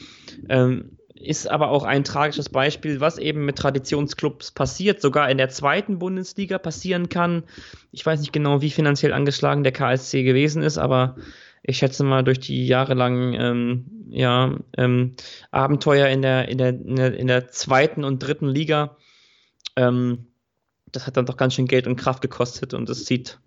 [0.48, 5.48] Ähm, ist aber auch ein tragisches Beispiel, was eben mit Traditionsclubs passiert, sogar in der
[5.48, 7.44] zweiten Bundesliga passieren kann.
[7.92, 11.16] Ich weiß nicht genau, wie finanziell angeschlagen der KSC gewesen ist, aber
[11.62, 15.14] ich schätze mal durch die jahrelangen ähm, ja, ähm,
[15.50, 18.96] Abenteuer in der, in, der, in, der, in der zweiten und dritten Liga,
[19.76, 20.26] ähm,
[20.92, 23.40] das hat dann doch ganz schön Geld und Kraft gekostet und es sieht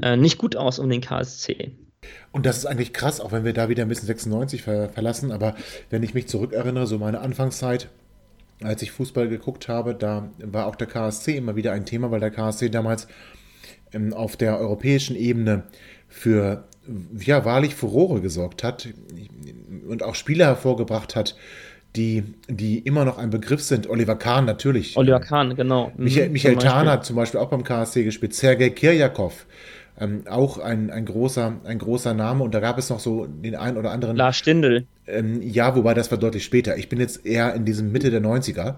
[0.00, 1.72] äh, nicht gut aus um den KSC.
[2.32, 5.32] Und das ist eigentlich krass, auch wenn wir da wieder ein bisschen 96 ver verlassen,
[5.32, 5.54] aber
[5.90, 7.88] wenn ich mich zurückerinnere, so meine Anfangszeit,
[8.62, 12.20] als ich Fußball geguckt habe, da war auch der KSC immer wieder ein Thema, weil
[12.20, 13.06] der KSC damals
[13.92, 15.64] ähm, auf der europäischen Ebene
[16.08, 16.64] für
[17.18, 18.88] ja, wahrlich Furore gesorgt hat
[19.88, 21.36] und auch Spieler hervorgebracht hat,
[21.96, 23.88] die, die immer noch ein Begriff sind.
[23.88, 24.96] Oliver Kahn natürlich.
[24.96, 25.92] Oliver Kahn, genau.
[25.96, 28.34] Michael, mhm, Michael Tahn hat zum Beispiel auch beim KSC gespielt.
[28.34, 29.46] Sergei Kirjakov
[29.98, 32.44] ähm, auch ein, ein, großer, ein großer Name.
[32.44, 34.16] Und da gab es noch so den einen oder anderen.
[34.16, 34.86] Lars Stindl.
[35.06, 36.76] Ähm, ja, wobei das war deutlich später.
[36.76, 38.74] Ich bin jetzt eher in diesem Mitte der 90er.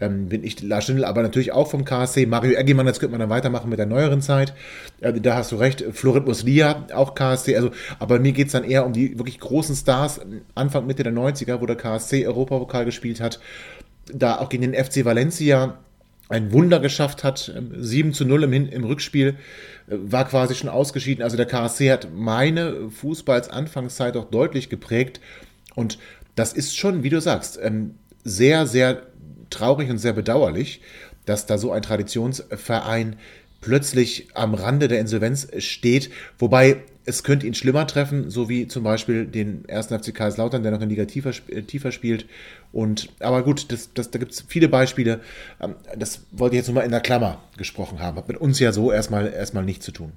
[0.00, 2.26] Ähm, bin ich Lars Stindl, aber natürlich auch vom KSC.
[2.26, 4.52] Mario Eggemann, jetzt könnte man dann weitermachen mit der neueren Zeit.
[5.00, 5.84] Äh, da hast du recht.
[5.92, 7.56] Florit Muslia, auch KSC.
[7.56, 10.20] Also, aber mir geht es dann eher um die wirklich großen Stars
[10.54, 13.40] Anfang, Mitte der 90er, wo der KSC Europapokal gespielt hat.
[14.12, 15.78] Da auch gegen den FC Valencia
[16.28, 17.52] ein Wunder geschafft hat.
[17.76, 19.36] 7 zu 0 im, im Rückspiel
[19.88, 21.22] äh, war quasi schon ausgeschieden.
[21.22, 25.20] Also der KSC hat meine Fußballs-Anfangszeit auch deutlich geprägt.
[25.74, 25.98] Und
[26.34, 29.02] das ist schon, wie du sagst, ähm, sehr, sehr
[29.50, 30.80] traurig und sehr bedauerlich,
[31.24, 33.16] dass da so ein Traditionsverein
[33.60, 36.10] plötzlich am Rande der Insolvenz steht.
[36.38, 40.72] Wobei es könnte ihn schlimmer treffen, so wie zum Beispiel den ersten FC Kaiserslautern, der
[40.72, 42.26] noch in Liga tiefer, äh, tiefer spielt.
[42.70, 45.20] Und, aber gut, das, das, da gibt es viele Beispiele.
[45.58, 48.18] Ähm, das wollte ich jetzt nur mal in der Klammer gesprochen haben.
[48.18, 50.12] Hat mit uns ja so erstmal, erstmal nichts zu tun.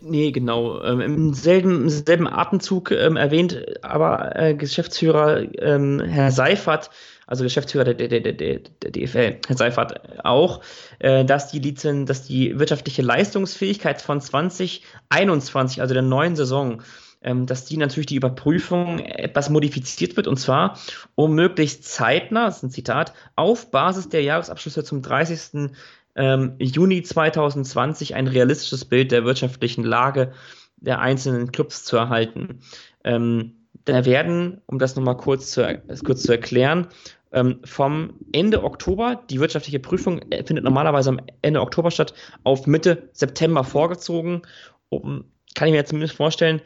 [0.00, 0.82] Nee, genau.
[0.82, 6.90] Ähm, Im selben, selben Atemzug ähm, erwähnt aber äh, Geschäftsführer ähm, Herr Seifert,
[7.26, 10.62] also Geschäftsführer der, der, der, der, der DFL, Herr Seifert auch,
[10.98, 16.82] äh, dass die Lizen, dass die wirtschaftliche Leistungsfähigkeit von 2021, also der neuen Saison,
[17.22, 20.78] ähm, dass die natürlich die Überprüfung etwas modifiziert wird und zwar
[21.14, 25.70] um möglichst zeitnah, das ist ein Zitat, auf Basis der Jahresabschlüsse zum 30.
[26.16, 30.32] Ähm, Juni 2020 ein realistisches Bild der wirtschaftlichen Lage
[30.76, 32.60] der einzelnen Clubs zu erhalten.
[33.04, 36.88] Ähm, da werden, um das nochmal kurz zu, kurz zu erklären,
[37.32, 42.66] ähm, vom Ende Oktober, die wirtschaftliche Prüfung äh, findet normalerweise am Ende Oktober statt, auf
[42.66, 44.42] Mitte September vorgezogen.
[44.88, 46.60] Um, kann ich mir zumindest vorstellen,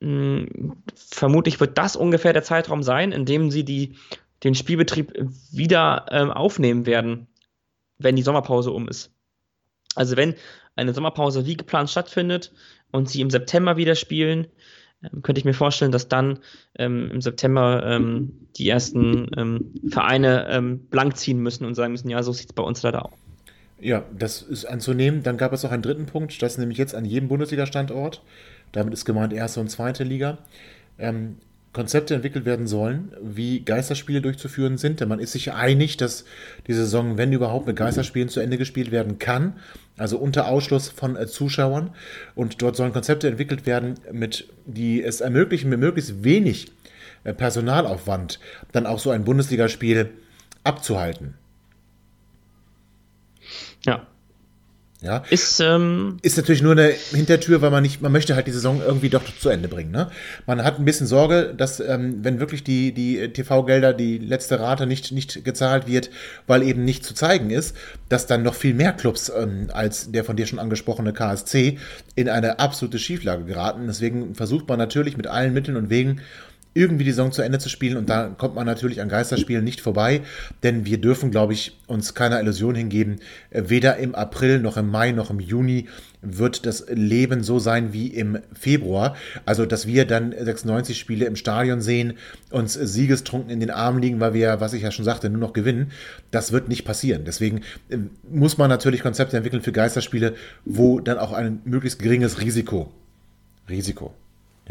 [0.00, 3.94] mh, hm, vermutlich wird das ungefähr der Zeitraum sein, in dem sie die,
[4.42, 5.12] den Spielbetrieb
[5.52, 7.28] wieder ähm, aufnehmen werden,
[8.02, 9.12] wenn die Sommerpause um ist.
[9.94, 10.34] Also wenn
[10.76, 12.52] eine Sommerpause wie geplant stattfindet
[12.90, 14.46] und sie im September wieder spielen,
[15.02, 16.38] ähm, könnte ich mir vorstellen, dass dann
[16.78, 22.08] ähm, im September ähm, die ersten ähm, Vereine ähm, blank ziehen müssen und sagen müssen,
[22.08, 23.18] ja, so sieht es bei uns leider aus.
[23.80, 25.24] Ja, das ist anzunehmen.
[25.24, 28.22] Dann gab es noch einen dritten Punkt, das ist nämlich jetzt an jedem Bundesliga-Standort,
[28.70, 30.38] damit ist gemeint erste und zweite Liga,
[30.98, 31.38] ähm,
[31.72, 35.00] Konzepte entwickelt werden sollen, wie Geisterspiele durchzuführen sind.
[35.00, 36.24] Denn man ist sich einig, dass
[36.66, 39.54] die Saison, wenn überhaupt, mit Geisterspielen zu Ende gespielt werden kann.
[39.96, 41.90] Also unter Ausschluss von äh, Zuschauern.
[42.34, 46.70] Und dort sollen Konzepte entwickelt werden, mit, die es ermöglichen, mit möglichst wenig
[47.24, 48.38] äh, Personalaufwand
[48.72, 50.10] dann auch so ein Bundesligaspiel
[50.64, 51.34] abzuhalten.
[53.84, 54.06] Ja,
[55.02, 55.24] ja.
[55.30, 58.80] Ist, ähm, ist natürlich nur eine Hintertür, weil man nicht, man möchte halt die Saison
[58.80, 59.90] irgendwie doch zu Ende bringen.
[59.90, 60.10] Ne?
[60.46, 64.86] Man hat ein bisschen Sorge, dass, ähm, wenn wirklich die, die TV-Gelder, die letzte Rate
[64.86, 66.10] nicht, nicht gezahlt wird,
[66.46, 67.76] weil eben nicht zu zeigen ist,
[68.08, 71.78] dass dann noch viel mehr Clubs ähm, als der von dir schon angesprochene KSC
[72.14, 73.86] in eine absolute Schieflage geraten.
[73.88, 76.20] Deswegen versucht man natürlich mit allen Mitteln und Wegen
[76.74, 77.96] irgendwie die Saison zu Ende zu spielen.
[77.96, 80.22] Und da kommt man natürlich an Geisterspielen nicht vorbei,
[80.62, 83.20] denn wir dürfen, glaube ich, uns keiner Illusion hingeben.
[83.50, 85.88] Weder im April noch im Mai noch im Juni
[86.22, 89.16] wird das Leben so sein wie im Februar.
[89.44, 92.14] Also, dass wir dann 96 Spiele im Stadion sehen,
[92.50, 95.52] uns siegestrunken in den Armen liegen, weil wir, was ich ja schon sagte, nur noch
[95.52, 95.90] gewinnen.
[96.30, 97.24] Das wird nicht passieren.
[97.26, 97.98] Deswegen äh,
[98.30, 102.92] muss man natürlich Konzepte entwickeln für Geisterspiele, wo dann auch ein möglichst geringes Risiko
[103.68, 104.14] Risiko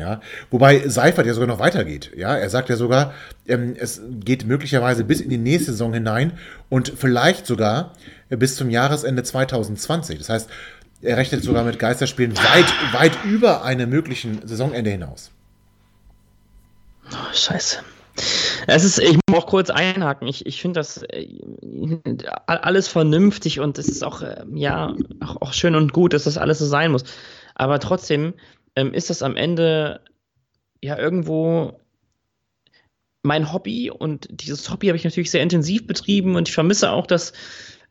[0.01, 2.11] ja, wobei Seifert ja sogar noch weitergeht.
[2.15, 3.13] Ja, er sagt ja sogar,
[3.47, 6.33] ähm, es geht möglicherweise bis in die nächste Saison hinein
[6.69, 7.93] und vielleicht sogar
[8.29, 10.17] bis zum Jahresende 2020.
[10.17, 10.49] Das heißt,
[11.01, 15.31] er rechnet sogar mit Geisterspielen weit, weit über einem möglichen Saisonende hinaus.
[17.11, 17.79] Oh, scheiße.
[18.67, 20.27] Es ist, ich muss auch kurz einhaken.
[20.27, 21.27] Ich, ich finde das äh,
[22.45, 26.37] alles vernünftig und es ist auch, äh, ja, auch, auch schön und gut, dass das
[26.37, 27.03] alles so sein muss.
[27.55, 28.33] Aber trotzdem,
[28.75, 30.01] ähm, ist das am Ende
[30.81, 31.79] ja irgendwo
[33.23, 33.91] mein Hobby?
[33.91, 37.33] Und dieses Hobby habe ich natürlich sehr intensiv betrieben und ich vermisse auch, dass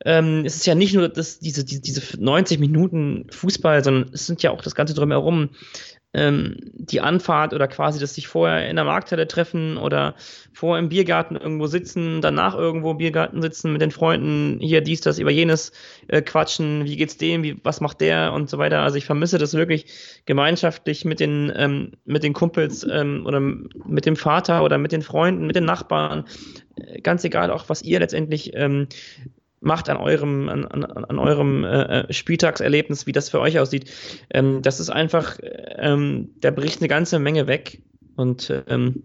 [0.05, 4.25] ähm, es ist ja nicht nur das, diese, diese, diese 90 Minuten Fußball, sondern es
[4.25, 5.51] sind ja auch das Ganze drumherum
[6.13, 10.15] ähm, die Anfahrt oder quasi, dass sich vorher in der Markthalle treffen oder
[10.53, 15.01] vor im Biergarten irgendwo sitzen, danach irgendwo im Biergarten sitzen mit den Freunden, hier dies,
[15.01, 15.71] das, über jenes
[16.07, 18.79] äh, quatschen, wie geht's dem, wie, was macht der und so weiter.
[18.79, 19.85] Also ich vermisse das wirklich
[20.25, 25.01] gemeinschaftlich mit den, ähm, mit den Kumpels ähm, oder mit dem Vater oder mit den
[25.01, 26.25] Freunden, mit den Nachbarn.
[26.75, 28.87] Äh, ganz egal auch, was ihr letztendlich ähm,
[29.61, 33.89] macht an eurem, an, an, an eurem äh, äh, Spieltagserlebnis, wie das für euch aussieht.
[34.31, 35.37] Ähm, das ist einfach,
[35.77, 37.81] ähm, da bricht eine ganze Menge weg
[38.15, 39.03] und ähm,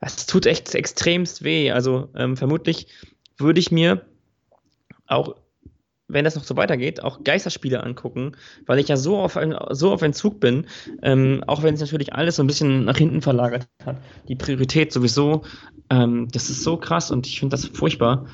[0.00, 1.72] es tut echt extremst weh.
[1.72, 2.86] Also ähm, vermutlich
[3.36, 4.06] würde ich mir
[5.06, 5.36] auch,
[6.08, 9.92] wenn das noch so weitergeht, auch Geisterspiele angucken, weil ich ja so auf, ein, so
[9.92, 10.66] auf Entzug bin,
[11.02, 14.00] ähm, auch wenn es natürlich alles so ein bisschen nach hinten verlagert hat.
[14.28, 15.42] Die Priorität sowieso,
[15.90, 18.26] ähm, das ist so krass und ich finde das furchtbar.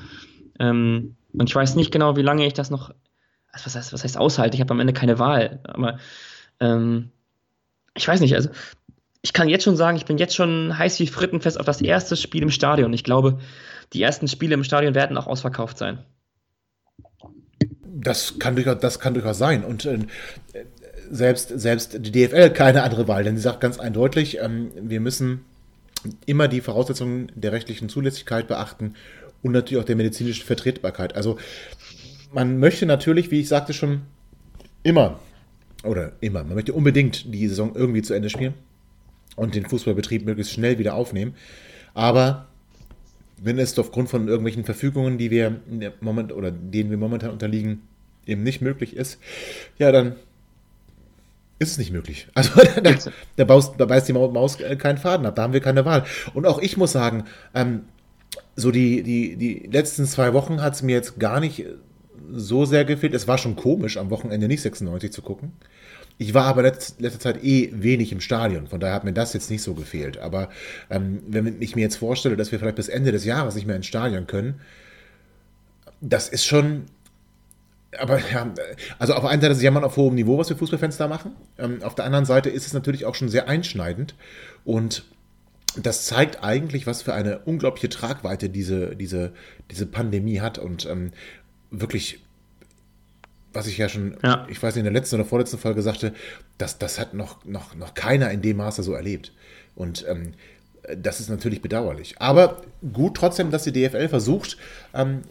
[0.59, 2.93] Ähm, und ich weiß nicht genau, wie lange ich das noch,
[3.51, 4.55] was heißt, was heißt aushalte?
[4.55, 5.59] Ich habe am Ende keine Wahl.
[5.63, 5.97] Aber
[6.59, 7.11] ähm,
[7.95, 8.49] ich weiß nicht, also
[9.21, 12.15] ich kann jetzt schon sagen, ich bin jetzt schon heiß wie Frittenfest auf das erste
[12.15, 12.93] Spiel im Stadion.
[12.93, 13.39] Ich glaube,
[13.93, 15.99] die ersten Spiele im Stadion werden auch ausverkauft sein.
[17.85, 19.63] Das kann durchaus, das kann durchaus sein.
[19.63, 19.99] Und äh,
[21.09, 25.45] selbst, selbst die DFL keine andere Wahl, denn sie sagt ganz eindeutig, ähm, wir müssen
[26.25, 28.95] immer die Voraussetzungen der rechtlichen Zulässigkeit beachten
[29.43, 31.15] und natürlich auch der medizinischen Vertretbarkeit.
[31.15, 31.37] Also
[32.33, 34.01] man möchte natürlich, wie ich sagte schon,
[34.81, 35.19] immer,
[35.83, 38.53] oder immer, man möchte unbedingt die Saison irgendwie zu Ende spielen
[39.35, 41.35] und den Fußballbetrieb möglichst schnell wieder aufnehmen.
[41.93, 42.47] Aber
[43.37, 45.59] wenn es aufgrund von irgendwelchen Verfügungen, die wir
[45.99, 47.81] Moment oder denen wir momentan unterliegen,
[48.25, 49.19] eben nicht möglich ist,
[49.77, 50.15] ja, dann
[51.59, 52.27] ist es nicht möglich.
[52.35, 52.95] Also da,
[53.35, 56.05] da, baust, da beißt die Maus keinen Faden ab, da haben wir keine Wahl.
[56.33, 57.81] Und auch ich muss sagen, ähm,
[58.55, 61.65] so die, die, die letzten zwei Wochen hat es mir jetzt gar nicht
[62.31, 63.13] so sehr gefehlt.
[63.13, 65.53] Es war schon komisch, am Wochenende nicht 96 zu gucken.
[66.17, 69.33] Ich war aber letzt, letzter Zeit eh wenig im Stadion, von daher hat mir das
[69.33, 70.19] jetzt nicht so gefehlt.
[70.19, 70.49] Aber
[70.89, 73.75] ähm, wenn ich mir jetzt vorstelle, dass wir vielleicht bis Ende des Jahres nicht mehr
[73.75, 74.61] ins Stadion können,
[76.01, 76.83] das ist schon.
[77.99, 78.51] Aber ja,
[78.99, 81.07] also auf der einen Seite ist es Jammern auf hohem Niveau, was wir Fußballfans da
[81.07, 81.33] machen.
[81.57, 84.15] Ähm, auf der anderen Seite ist es natürlich auch schon sehr einschneidend.
[84.65, 85.05] Und
[85.77, 89.33] das zeigt eigentlich, was für eine unglaubliche Tragweite diese, diese,
[89.71, 91.11] diese Pandemie hat und ähm,
[91.71, 92.19] wirklich
[93.53, 94.47] was ich ja schon, ja.
[94.49, 96.13] ich weiß nicht, in der letzten oder vorletzten Folge sagte,
[96.57, 99.31] das, das hat noch, noch, noch keiner in dem Maße so erlebt.
[99.75, 100.33] Und ähm,
[100.97, 102.15] das ist natürlich bedauerlich.
[102.19, 102.61] Aber
[102.93, 104.57] gut trotzdem, dass die DFL versucht,
[104.93, 105.21] ähm,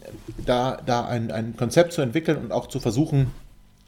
[0.45, 3.31] da, da ein, ein Konzept zu entwickeln und auch zu versuchen,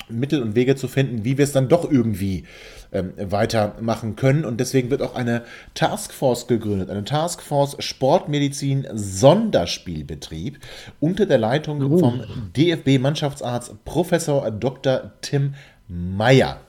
[0.09, 2.43] Mittel und Wege zu finden, wie wir es dann doch irgendwie
[2.91, 4.45] ähm, weitermachen können.
[4.45, 10.59] Und deswegen wird auch eine Taskforce gegründet, eine Taskforce Sportmedizin Sonderspielbetrieb
[10.99, 11.97] unter der Leitung uh.
[11.97, 12.23] vom
[12.55, 15.11] DFB-Mannschaftsarzt Professor Dr.
[15.21, 15.55] Tim
[15.87, 16.59] Meyer.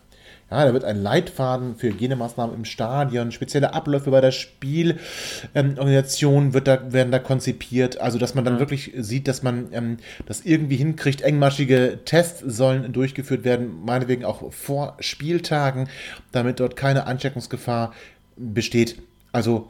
[0.50, 6.54] Ja, da wird ein Leitfaden für Hygienemaßnahmen im Stadion, spezielle Abläufe bei der Spielorganisation ähm,
[6.54, 8.00] wird da, werden da konzipiert.
[8.00, 8.60] Also, dass man dann ja.
[8.60, 11.22] wirklich sieht, dass man ähm, das irgendwie hinkriegt.
[11.22, 15.88] Engmaschige Tests sollen durchgeführt werden, meinetwegen auch vor Spieltagen,
[16.30, 17.92] damit dort keine Ansteckungsgefahr
[18.36, 19.02] besteht.
[19.32, 19.68] Also,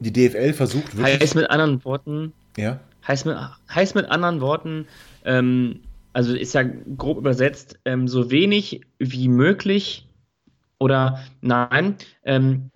[0.00, 1.20] die DFL versucht wirklich.
[1.20, 2.32] Heißt mit anderen Worten.
[2.56, 2.80] Ja.
[3.06, 3.36] Heißt mit,
[3.72, 4.88] heißt mit anderen Worten,
[5.24, 5.78] ähm,
[6.12, 10.08] also ist ja grob übersetzt, ähm, so wenig wie möglich
[10.78, 12.70] oder nein, ähm,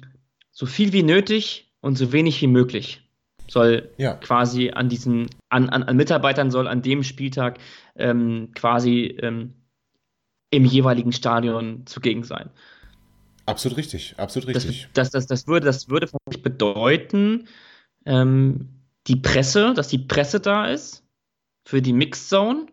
[0.51, 3.03] so viel wie nötig und so wenig wie möglich
[3.49, 4.15] soll ja.
[4.15, 7.59] quasi an diesen, an, an, an, Mitarbeitern soll an dem Spieltag
[7.95, 9.55] ähm, quasi ähm,
[10.51, 12.51] im jeweiligen Stadion zugegen sein.
[13.45, 14.89] Absolut richtig, absolut richtig.
[14.95, 16.09] Das, das, das, das würde, das würde
[16.43, 17.47] bedeuten,
[18.05, 18.69] ähm,
[19.07, 21.05] die Presse, dass die Presse da ist
[21.65, 22.67] für die Mixed Zone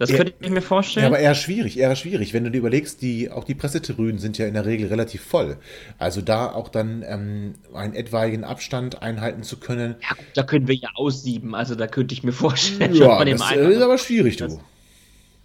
[0.00, 1.04] das könnte ich mir vorstellen.
[1.04, 2.32] Ja, aber eher schwierig, eher schwierig.
[2.32, 5.58] Wenn du dir überlegst, die, auch die Pressetribünen sind ja in der Regel relativ voll.
[5.98, 9.96] Also da auch dann ähm, einen etwaigen Abstand einhalten zu können.
[10.00, 11.54] Ja, da können wir ja aussieben.
[11.54, 12.94] Also da könnte ich mir vorstellen.
[12.94, 14.46] Ja, das einen, ist aber schwierig, du.
[14.46, 14.58] Dass,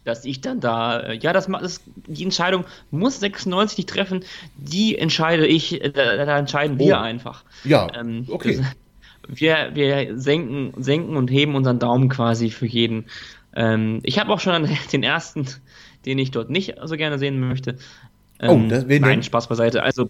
[0.05, 4.23] dass ich dann da, äh, ja, das, das, die Entscheidung muss 96 nicht treffen.
[4.55, 6.99] Die entscheide ich, äh, da, da entscheiden wir oh.
[7.01, 7.43] einfach.
[7.65, 8.55] Ja, ähm, okay.
[8.55, 8.67] Das,
[9.27, 13.05] wir, wir senken, senken und heben unseren Daumen quasi für jeden.
[13.55, 15.47] Ähm, ich habe auch schon den ersten,
[16.05, 17.77] den ich dort nicht so gerne sehen möchte.
[18.41, 19.83] Oh, ähm, oh, das, wen Nein, Spaß beiseite.
[19.83, 20.09] Also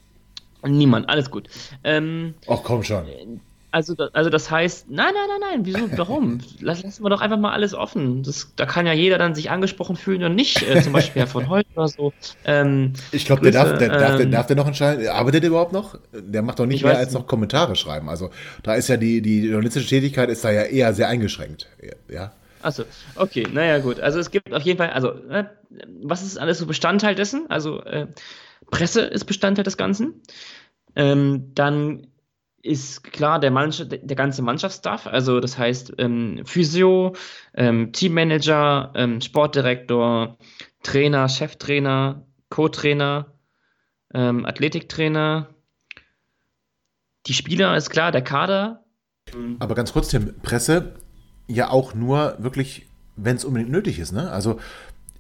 [0.63, 1.47] niemand, alles gut.
[1.84, 3.05] Ähm, Ach komm schon.
[3.75, 6.39] Also, also das heißt, nein, nein, nein, nein, wieso, warum?
[6.62, 8.23] Lass, lassen wir doch einfach mal alles offen.
[8.23, 11.27] Das, da kann ja jeder dann sich angesprochen fühlen und nicht, äh, zum Beispiel Herr
[11.27, 12.13] von heute oder so.
[12.45, 15.05] Ähm, ich glaube, der, darf, der, ähm, darf, der, darf der noch entscheiden.
[15.10, 15.99] Arbeitet der überhaupt noch?
[16.13, 18.08] Der macht doch nicht mehr als noch Kommentare schreiben.
[18.08, 18.29] Also
[18.63, 21.67] da ist ja die, die journalistische Tätigkeit ist da ja eher sehr eingeschränkt.
[22.10, 22.31] Ja.
[22.65, 22.84] Achso,
[23.15, 23.99] okay, naja, gut.
[23.99, 25.45] Also es gibt auf jeden Fall, also, äh,
[26.01, 27.45] was ist alles so Bestandteil dessen?
[27.47, 28.08] Also, äh,
[28.71, 30.23] Presse ist Bestandteil des Ganzen.
[30.95, 32.08] Ähm, dann
[32.63, 37.15] ist klar der, Mannschaft, der ganze Mannschaftsstaff, also das heißt ähm, Physio,
[37.54, 40.39] ähm, Teammanager, ähm, Sportdirektor,
[40.82, 43.32] Trainer, Cheftrainer, Co-Trainer,
[44.12, 45.49] ähm, Athletiktrainer.
[47.28, 48.84] Die Spieler ist klar, der Kader.
[49.60, 50.95] Aber ganz kurz, Tim, Presse
[51.47, 54.12] ja auch nur wirklich, wenn es unbedingt nötig ist.
[54.12, 54.31] Ne?
[54.31, 54.60] Also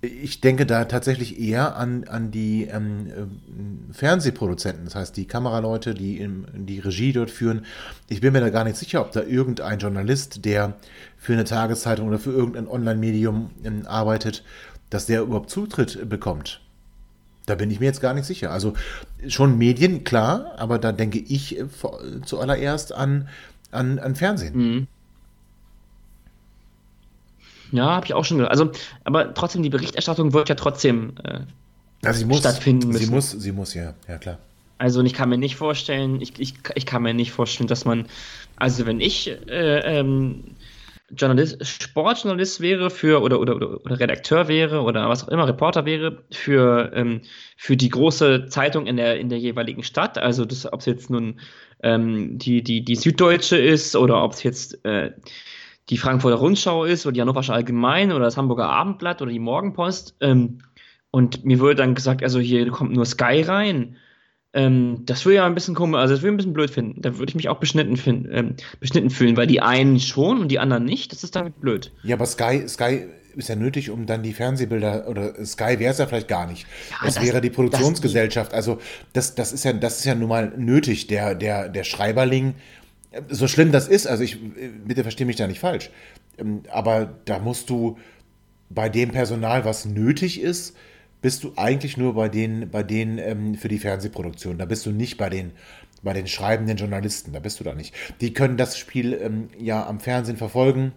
[0.01, 5.93] ich denke da tatsächlich eher an, an die ähm, äh, Fernsehproduzenten, das heißt die Kameraleute,
[5.93, 7.65] die im, die Regie dort führen.
[8.09, 10.73] Ich bin mir da gar nicht sicher, ob da irgendein Journalist, der
[11.17, 14.43] für eine Tageszeitung oder für irgendein Online-Medium ähm, arbeitet,
[14.89, 16.61] dass der überhaupt Zutritt bekommt.
[17.45, 18.51] Da bin ich mir jetzt gar nicht sicher.
[18.51, 18.73] Also
[19.27, 21.65] schon Medien, klar, aber da denke ich äh,
[22.25, 23.27] zuallererst an,
[23.71, 24.57] an, an Fernsehen.
[24.57, 24.87] Mhm.
[27.71, 28.51] Ja, habe ich auch schon gehört.
[28.51, 28.71] Also,
[29.03, 31.39] aber trotzdem, die Berichterstattung wird ja trotzdem äh,
[32.03, 33.05] also sie muss, stattfinden müssen.
[33.05, 34.37] Sie muss, sie muss, ja, ja klar.
[34.77, 38.07] Also ich kann mir nicht vorstellen, ich, ich, ich kann mir nicht vorstellen, dass man,
[38.57, 40.55] also wenn ich äh, ähm,
[41.11, 45.85] Journalist, Sportjournalist wäre für oder, oder, oder, oder, Redakteur wäre oder was auch immer, Reporter
[45.85, 47.21] wäre für, ähm,
[47.55, 51.39] für die große Zeitung in der, in der jeweiligen Stadt, also ob es jetzt nun
[51.83, 55.11] ähm, die, die, die Süddeutsche ist oder ob es jetzt äh,
[55.89, 60.15] die Frankfurter Rundschau ist oder die Hannoversche Allgemein oder das Hamburger Abendblatt oder die Morgenpost
[60.21, 60.59] ähm,
[61.11, 63.95] und mir wurde dann gesagt, also hier kommt nur Sky rein.
[64.51, 67.01] Ähm, das würde ja ein bisschen komisch, also das würde ich ein bisschen blöd finden.
[67.01, 70.49] Da würde ich mich auch beschnitten, find, ähm, beschnitten fühlen, weil die einen schon und
[70.49, 71.13] die anderen nicht.
[71.13, 71.93] Das ist dann blöd.
[72.03, 73.05] Ja, aber Sky, Sky
[73.35, 76.67] ist ja nötig, um dann die Fernsehbilder oder Sky wäre es ja vielleicht gar nicht.
[76.91, 78.53] Ja, das, das, wäre die Produktionsgesellschaft.
[78.53, 78.79] also
[79.13, 81.07] das, das ist ja, das ist ja nun mal nötig.
[81.07, 82.55] Der, der, der Schreiberling,
[83.29, 84.37] so schlimm das ist, also ich
[84.85, 85.89] bitte verstehe mich da nicht falsch.
[86.37, 87.97] Ähm, aber da musst du
[88.69, 90.75] bei dem Personal, was nötig ist,
[91.21, 94.57] bist du eigentlich nur bei denen, bei denen ähm, für die Fernsehproduktion.
[94.57, 95.51] Da bist du nicht bei den,
[96.03, 97.33] bei den schreibenden Journalisten.
[97.33, 97.95] Da bist du da nicht.
[98.21, 100.91] Die können das Spiel ähm, ja am Fernsehen verfolgen.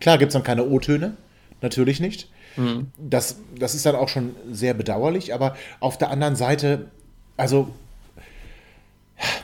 [0.00, 1.16] Klar gibt es dann keine O-Töne,
[1.60, 2.30] natürlich nicht.
[2.56, 2.88] Mhm.
[2.96, 6.90] Das, das ist dann auch schon sehr bedauerlich, aber auf der anderen Seite,
[7.36, 7.68] also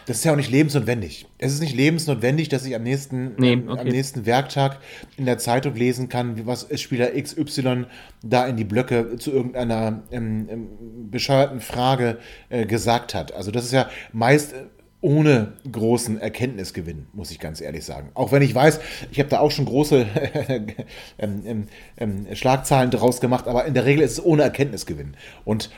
[0.07, 1.27] das ist ja auch nicht lebensnotwendig.
[1.39, 3.81] Es ist nicht lebensnotwendig, dass ich am nächsten, nee, ähm, okay.
[3.81, 4.79] am nächsten Werktag
[5.17, 7.87] in der Zeitung lesen kann, was Spieler XY
[8.23, 10.69] da in die Blöcke zu irgendeiner ähm, ähm,
[11.11, 13.33] bescheuerten Frage äh, gesagt hat.
[13.33, 14.67] Also das ist ja meist äh,
[15.01, 18.11] ohne großen Erkenntnisgewinn, muss ich ganz ehrlich sagen.
[18.15, 18.81] Auch wenn ich weiß,
[19.11, 20.07] ich habe da auch schon große
[21.19, 25.17] ähm, ähm, ähm, Schlagzahlen draus gemacht, aber in der Regel ist es ohne Erkenntnisgewinn.
[25.45, 25.71] Und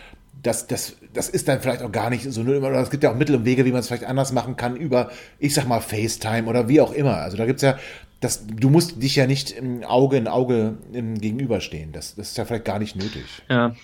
[0.43, 3.17] das, das, das ist dann vielleicht auch gar nicht so oder es gibt ja auch
[3.17, 6.49] Mittel und Wege, wie man es vielleicht anders machen kann, über, ich sag mal, FaceTime
[6.49, 7.17] oder wie auch immer.
[7.17, 7.79] Also da gibt es ja,
[8.21, 11.93] das, du musst dich ja nicht im Auge in Auge gegenüberstehen.
[11.93, 13.25] Das, das ist ja vielleicht gar nicht nötig.
[13.49, 13.75] Ja.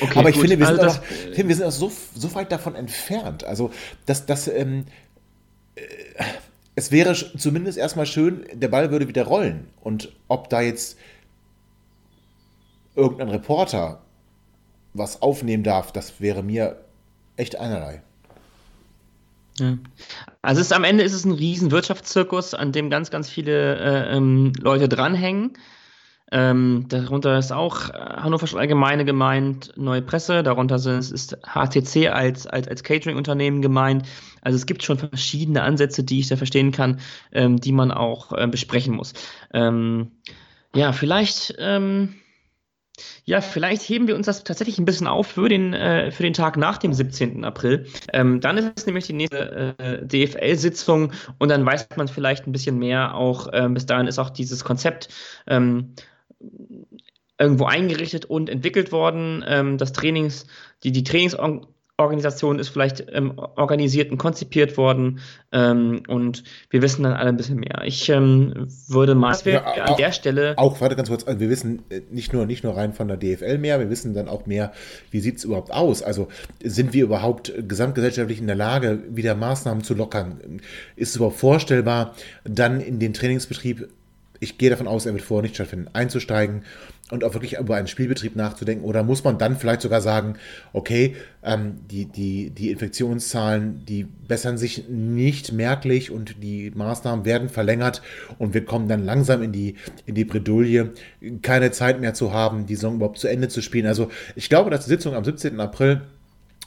[0.00, 2.50] Okay, Aber ich finde, wir sind, also auch, finde, wir sind auch so, so weit
[2.50, 3.44] davon entfernt.
[3.44, 3.70] Also,
[4.04, 4.86] dass das, ähm,
[5.76, 5.82] äh,
[6.74, 9.68] es wäre zumindest erstmal schön, der Ball würde wieder rollen.
[9.80, 10.98] Und ob da jetzt
[12.96, 14.02] irgendein Reporter
[14.98, 16.76] was aufnehmen darf, das wäre mir
[17.36, 18.02] echt einerlei.
[19.58, 19.78] Ja.
[20.42, 24.16] Also ist, am Ende ist es ein riesen Wirtschaftszirkus, an dem ganz, ganz viele äh,
[24.16, 25.54] ähm, Leute dranhängen.
[26.32, 32.66] Ähm, darunter ist auch Hannover Allgemeine gemeint, Neue Presse, darunter sind, ist HTC als, als,
[32.66, 34.06] als Catering-Unternehmen gemeint.
[34.42, 37.00] Also es gibt schon verschiedene Ansätze, die ich da verstehen kann,
[37.32, 39.12] ähm, die man auch äh, besprechen muss.
[39.54, 40.10] Ähm,
[40.74, 42.16] ja, vielleicht ähm,
[43.24, 46.32] ja, vielleicht heben wir uns das tatsächlich ein bisschen auf für den, äh, für den
[46.32, 47.44] Tag nach dem 17.
[47.44, 47.86] April.
[48.12, 52.52] Ähm, dann ist es nämlich die nächste äh, DFL-Sitzung und dann weiß man vielleicht ein
[52.52, 53.14] bisschen mehr.
[53.14, 55.08] Auch ähm, bis dahin ist auch dieses Konzept
[55.46, 55.94] ähm,
[57.38, 59.44] irgendwo eingerichtet und entwickelt worden.
[59.46, 60.46] Ähm, das Trainings,
[60.82, 61.36] die, die Trainings
[61.98, 65.20] Organisation ist vielleicht ähm, organisiert und konzipiert worden
[65.50, 67.82] ähm, und wir wissen dann alle ein bisschen mehr.
[67.86, 70.58] Ich ähm, würde mal ja, an auch, der Stelle.
[70.58, 73.16] Auch, warte ganz kurz, also wir wissen äh, nicht nur, nicht nur rein von der
[73.16, 74.72] DFL mehr, wir wissen dann auch mehr,
[75.10, 76.02] wie sieht es überhaupt aus?
[76.02, 76.28] Also
[76.62, 80.60] sind wir überhaupt gesamtgesellschaftlich in der Lage, wieder Maßnahmen zu lockern?
[80.96, 83.88] Ist es überhaupt vorstellbar, dann in den Trainingsbetrieb
[84.40, 86.62] ich gehe davon aus, er wird vorher nicht stattfinden, einzusteigen
[87.10, 88.84] und auch wirklich über einen Spielbetrieb nachzudenken?
[88.84, 90.36] Oder muss man dann vielleicht sogar sagen,
[90.72, 97.48] okay, ähm, die, die, die Infektionszahlen, die bessern sich nicht merklich und die Maßnahmen werden
[97.48, 98.02] verlängert
[98.38, 100.92] und wir kommen dann langsam in die, in die Bredouille,
[101.42, 103.86] keine Zeit mehr zu haben, die Saison überhaupt zu Ende zu spielen.
[103.86, 105.60] Also ich glaube, dass die Sitzung am 17.
[105.60, 106.02] April,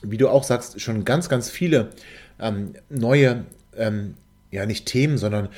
[0.01, 1.89] wie du auch sagst, schon ganz, ganz viele
[2.39, 3.43] ähm, neue,
[3.75, 4.13] ähm,
[4.51, 5.49] ja nicht Themen, sondern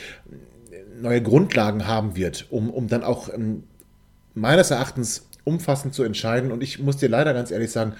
[0.99, 3.63] neue Grundlagen haben wird, um, um dann auch ähm,
[4.33, 6.51] meines Erachtens umfassend zu entscheiden.
[6.51, 7.93] Und ich muss dir leider ganz ehrlich sagen,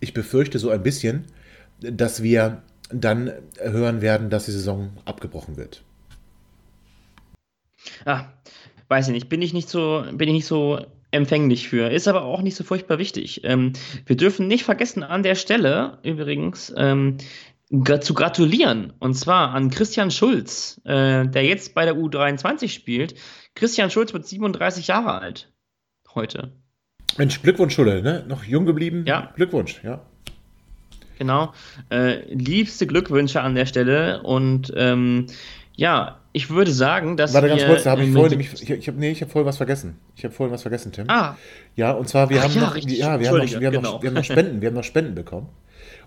[0.00, 1.24] ich befürchte so ein bisschen,
[1.80, 5.82] dass wir dann hören werden, dass die Saison abgebrochen wird.
[8.04, 8.26] Ah,
[8.88, 9.28] weiß ich nicht.
[9.28, 11.90] Bin ich nicht so, bin ich nicht so empfänglich für.
[11.90, 13.42] Ist aber auch nicht so furchtbar wichtig.
[13.44, 13.72] Ähm,
[14.06, 17.18] wir dürfen nicht vergessen, an der Stelle übrigens ähm,
[18.00, 18.92] zu gratulieren.
[18.98, 23.14] Und zwar an Christian Schulz, äh, der jetzt bei der U23 spielt.
[23.54, 25.53] Christian Schulz wird 37 Jahre alt
[26.14, 26.50] heute.
[27.16, 28.24] Mensch, Glückwunsch, Schulle, ne?
[28.26, 29.04] Noch jung geblieben.
[29.06, 29.32] Ja.
[29.36, 30.00] Glückwunsch, ja.
[31.18, 31.52] Genau.
[31.90, 35.26] Äh, liebste Glückwünsche an der Stelle und ähm,
[35.76, 37.32] ja, ich würde sagen, dass.
[37.34, 38.52] Warte ganz kurz, da habe ich vorhin nämlich.
[38.62, 39.96] Ich, ich habe nee, ich habe vorhin was vergessen.
[40.16, 41.08] Ich habe vorhin was vergessen, Tim.
[41.08, 41.36] Ah.
[41.76, 42.74] Ja, und zwar, wir Ach, haben ja, noch.
[42.74, 42.98] Richtig.
[42.98, 45.14] Ja, wir haben noch, wir, haben noch, wir haben noch Spenden, wir haben noch Spenden
[45.14, 45.48] bekommen.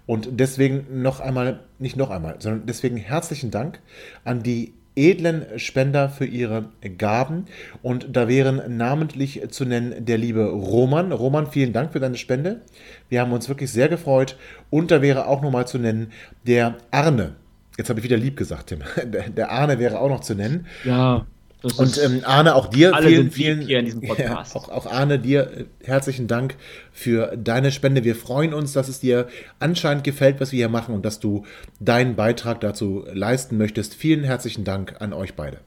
[0.06, 3.80] Und deswegen noch einmal, nicht noch einmal, sondern deswegen herzlichen Dank
[4.24, 6.66] an die edlen Spender für ihre
[6.98, 7.46] Gaben.
[7.82, 11.12] Und da wären namentlich zu nennen der liebe Roman.
[11.12, 12.62] Roman, vielen Dank für deine Spende.
[13.08, 14.38] Wir haben uns wirklich sehr gefreut.
[14.70, 16.12] Und da wäre auch nochmal zu nennen
[16.46, 17.36] der Arne.
[17.78, 18.80] Jetzt habe ich wieder lieb gesagt, Tim.
[19.38, 20.66] Der Arne wäre auch noch zu nennen.
[20.84, 21.28] Ja.
[21.64, 24.54] Und ähm, Arne, auch dir vielen, vielen hier in diesem Podcast.
[24.54, 26.56] Ja, auch, auch, Arne, dir äh, herzlichen Dank
[26.92, 28.04] für deine Spende.
[28.04, 29.28] Wir freuen uns, dass es dir
[29.60, 31.46] anscheinend gefällt, was wir hier machen und dass du
[31.80, 33.96] deinen Beitrag dazu leisten möchtest.
[33.96, 35.58] Vielen herzlichen Dank an euch beide.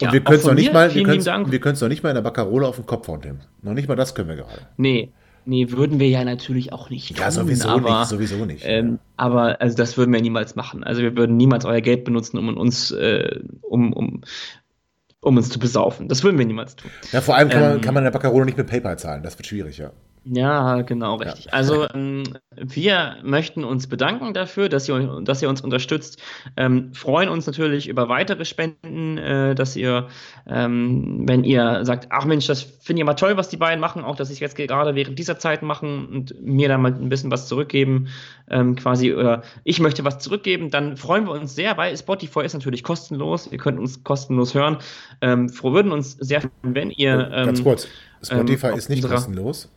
[0.00, 2.14] Und ja, wir können es noch nicht mal, wir können es noch nicht mal in
[2.14, 3.38] der Baccarola auf den Kopf hauen, Tim.
[3.62, 4.68] Noch nicht mal das können wir gerade.
[4.76, 5.10] Nee.
[5.44, 7.16] Nee, würden wir ja natürlich auch nicht tun.
[7.18, 8.62] Ja, sowieso aber, nicht, sowieso nicht.
[8.64, 10.84] Ähm, aber also das würden wir niemals machen.
[10.84, 14.20] Also wir würden niemals euer Geld benutzen, um uns, äh, um, um,
[15.22, 16.08] um uns zu besaufen.
[16.08, 16.90] Das würden wir niemals tun.
[17.12, 19.22] Ja, vor allem kann, ähm, man, kann man in der Baccarone nicht mit PayPal zahlen.
[19.22, 19.92] Das wird schwierig, ja.
[20.24, 21.46] Ja, genau, richtig.
[21.46, 21.52] Ja.
[21.52, 22.22] Also ähm,
[22.56, 26.22] wir möchten uns bedanken dafür, dass ihr, dass ihr uns unterstützt.
[26.56, 30.06] Ähm, freuen uns natürlich über weitere Spenden, äh, dass ihr,
[30.46, 34.04] ähm, wenn ihr sagt, ach Mensch, das finde ich mal toll, was die beiden machen,
[34.04, 37.08] auch dass sie es jetzt gerade während dieser Zeit machen und mir da mal ein
[37.08, 38.06] bisschen was zurückgeben,
[38.48, 42.54] ähm, quasi, oder ich möchte was zurückgeben, dann freuen wir uns sehr, weil Spotify ist
[42.54, 43.48] natürlich kostenlos.
[43.50, 44.76] Ihr könnt uns kostenlos hören.
[45.20, 47.16] Ähm, wir würden uns sehr freuen, wenn ihr.
[47.16, 47.88] Ganz ähm, kurz,
[48.22, 49.68] Spotify ist nicht kostenlos.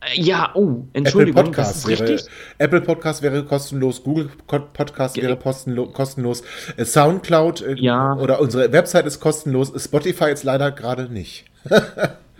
[0.00, 2.20] Äh, ja, oh, Entschuldigung, Apple Podcast, wäre,
[2.58, 6.42] Apple Podcast wäre kostenlos, Google Podcast wäre kostenlos,
[6.76, 8.14] äh, Soundcloud äh, ja.
[8.16, 11.44] oder unsere Website ist kostenlos, Spotify jetzt leider gerade nicht.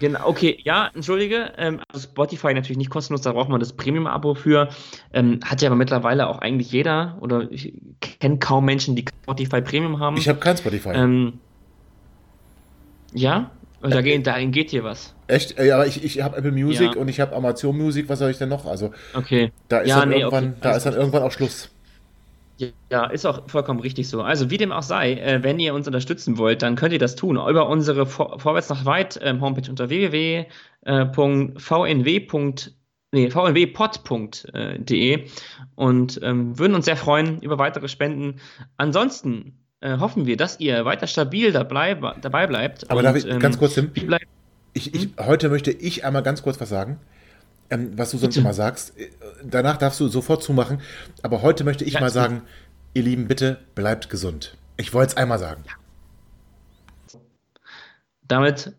[0.01, 4.35] genau, okay, ja, entschuldige, ähm, also Spotify natürlich nicht kostenlos, da braucht man das Premium-Abo
[4.35, 4.71] für,
[5.13, 9.61] ähm, hat ja aber mittlerweile auch eigentlich jeder oder ich kenne kaum Menschen, die Spotify
[9.61, 10.17] Premium haben.
[10.17, 10.91] Ich habe kein Spotify.
[10.95, 11.35] Ähm,
[13.13, 13.51] ja,
[13.83, 15.15] und da geht, dahin geht hier was.
[15.27, 15.59] Echt?
[15.59, 17.01] Ja, aber ich, ich habe Apple Music ja.
[17.01, 18.67] und ich habe Amazon Music, was soll ich denn noch?
[18.67, 19.53] Also, okay.
[19.69, 20.59] da ist, ja, dann, nee, irgendwann, okay.
[20.61, 21.71] da ist dann irgendwann auch Schluss.
[22.91, 24.21] Ja, ist auch vollkommen richtig so.
[24.21, 27.17] Also wie dem auch sei, äh, wenn ihr uns unterstützen wollt, dann könnt ihr das
[27.17, 30.85] tun über unsere Vor Vorwärts nach weit ähm, Homepage unter www.vnw.
[33.13, 35.25] Nee, vnwpod.de
[35.75, 38.37] und ähm, würden uns sehr freuen über weitere Spenden.
[38.77, 42.91] Ansonsten äh, hoffen wir, dass ihr weiter stabil dabei, dabei bleibt.
[42.91, 43.91] Aber und, darf ich ähm, ganz kurz, Tim?
[44.73, 47.01] Ich, ich, heute möchte ich einmal ganz kurz was sagen,
[47.71, 48.41] ähm, was du sonst bitte.
[48.41, 48.99] immer sagst.
[48.99, 49.11] Äh,
[49.43, 50.81] danach darfst du sofort zumachen.
[51.23, 52.43] Aber heute möchte ich ja, mal sagen,
[52.95, 54.57] ihr Lieben, bitte bleibt gesund.
[54.77, 55.65] Ich wollte es einmal sagen.
[58.23, 58.75] Damit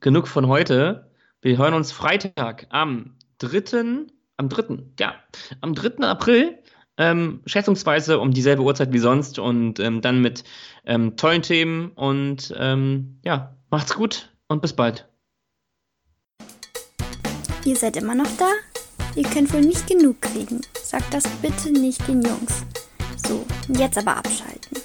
[0.00, 1.10] genug von heute.
[1.40, 4.06] Wir hören uns Freitag am 3.
[4.36, 4.78] Am 3.
[4.98, 5.14] Ja,
[5.60, 6.06] am 3.
[6.06, 6.58] April
[7.00, 10.44] ähm, schätzungsweise um dieselbe Uhrzeit wie sonst und ähm, dann mit
[10.84, 15.08] ähm, tollen Themen und ähm, ja, macht's gut und bis bald.
[17.64, 18.50] Ihr seid immer noch da?
[19.16, 20.60] Ihr könnt wohl nicht genug kriegen.
[20.82, 22.64] Sagt das bitte nicht den Jungs.
[23.16, 24.78] So, jetzt aber abschalten.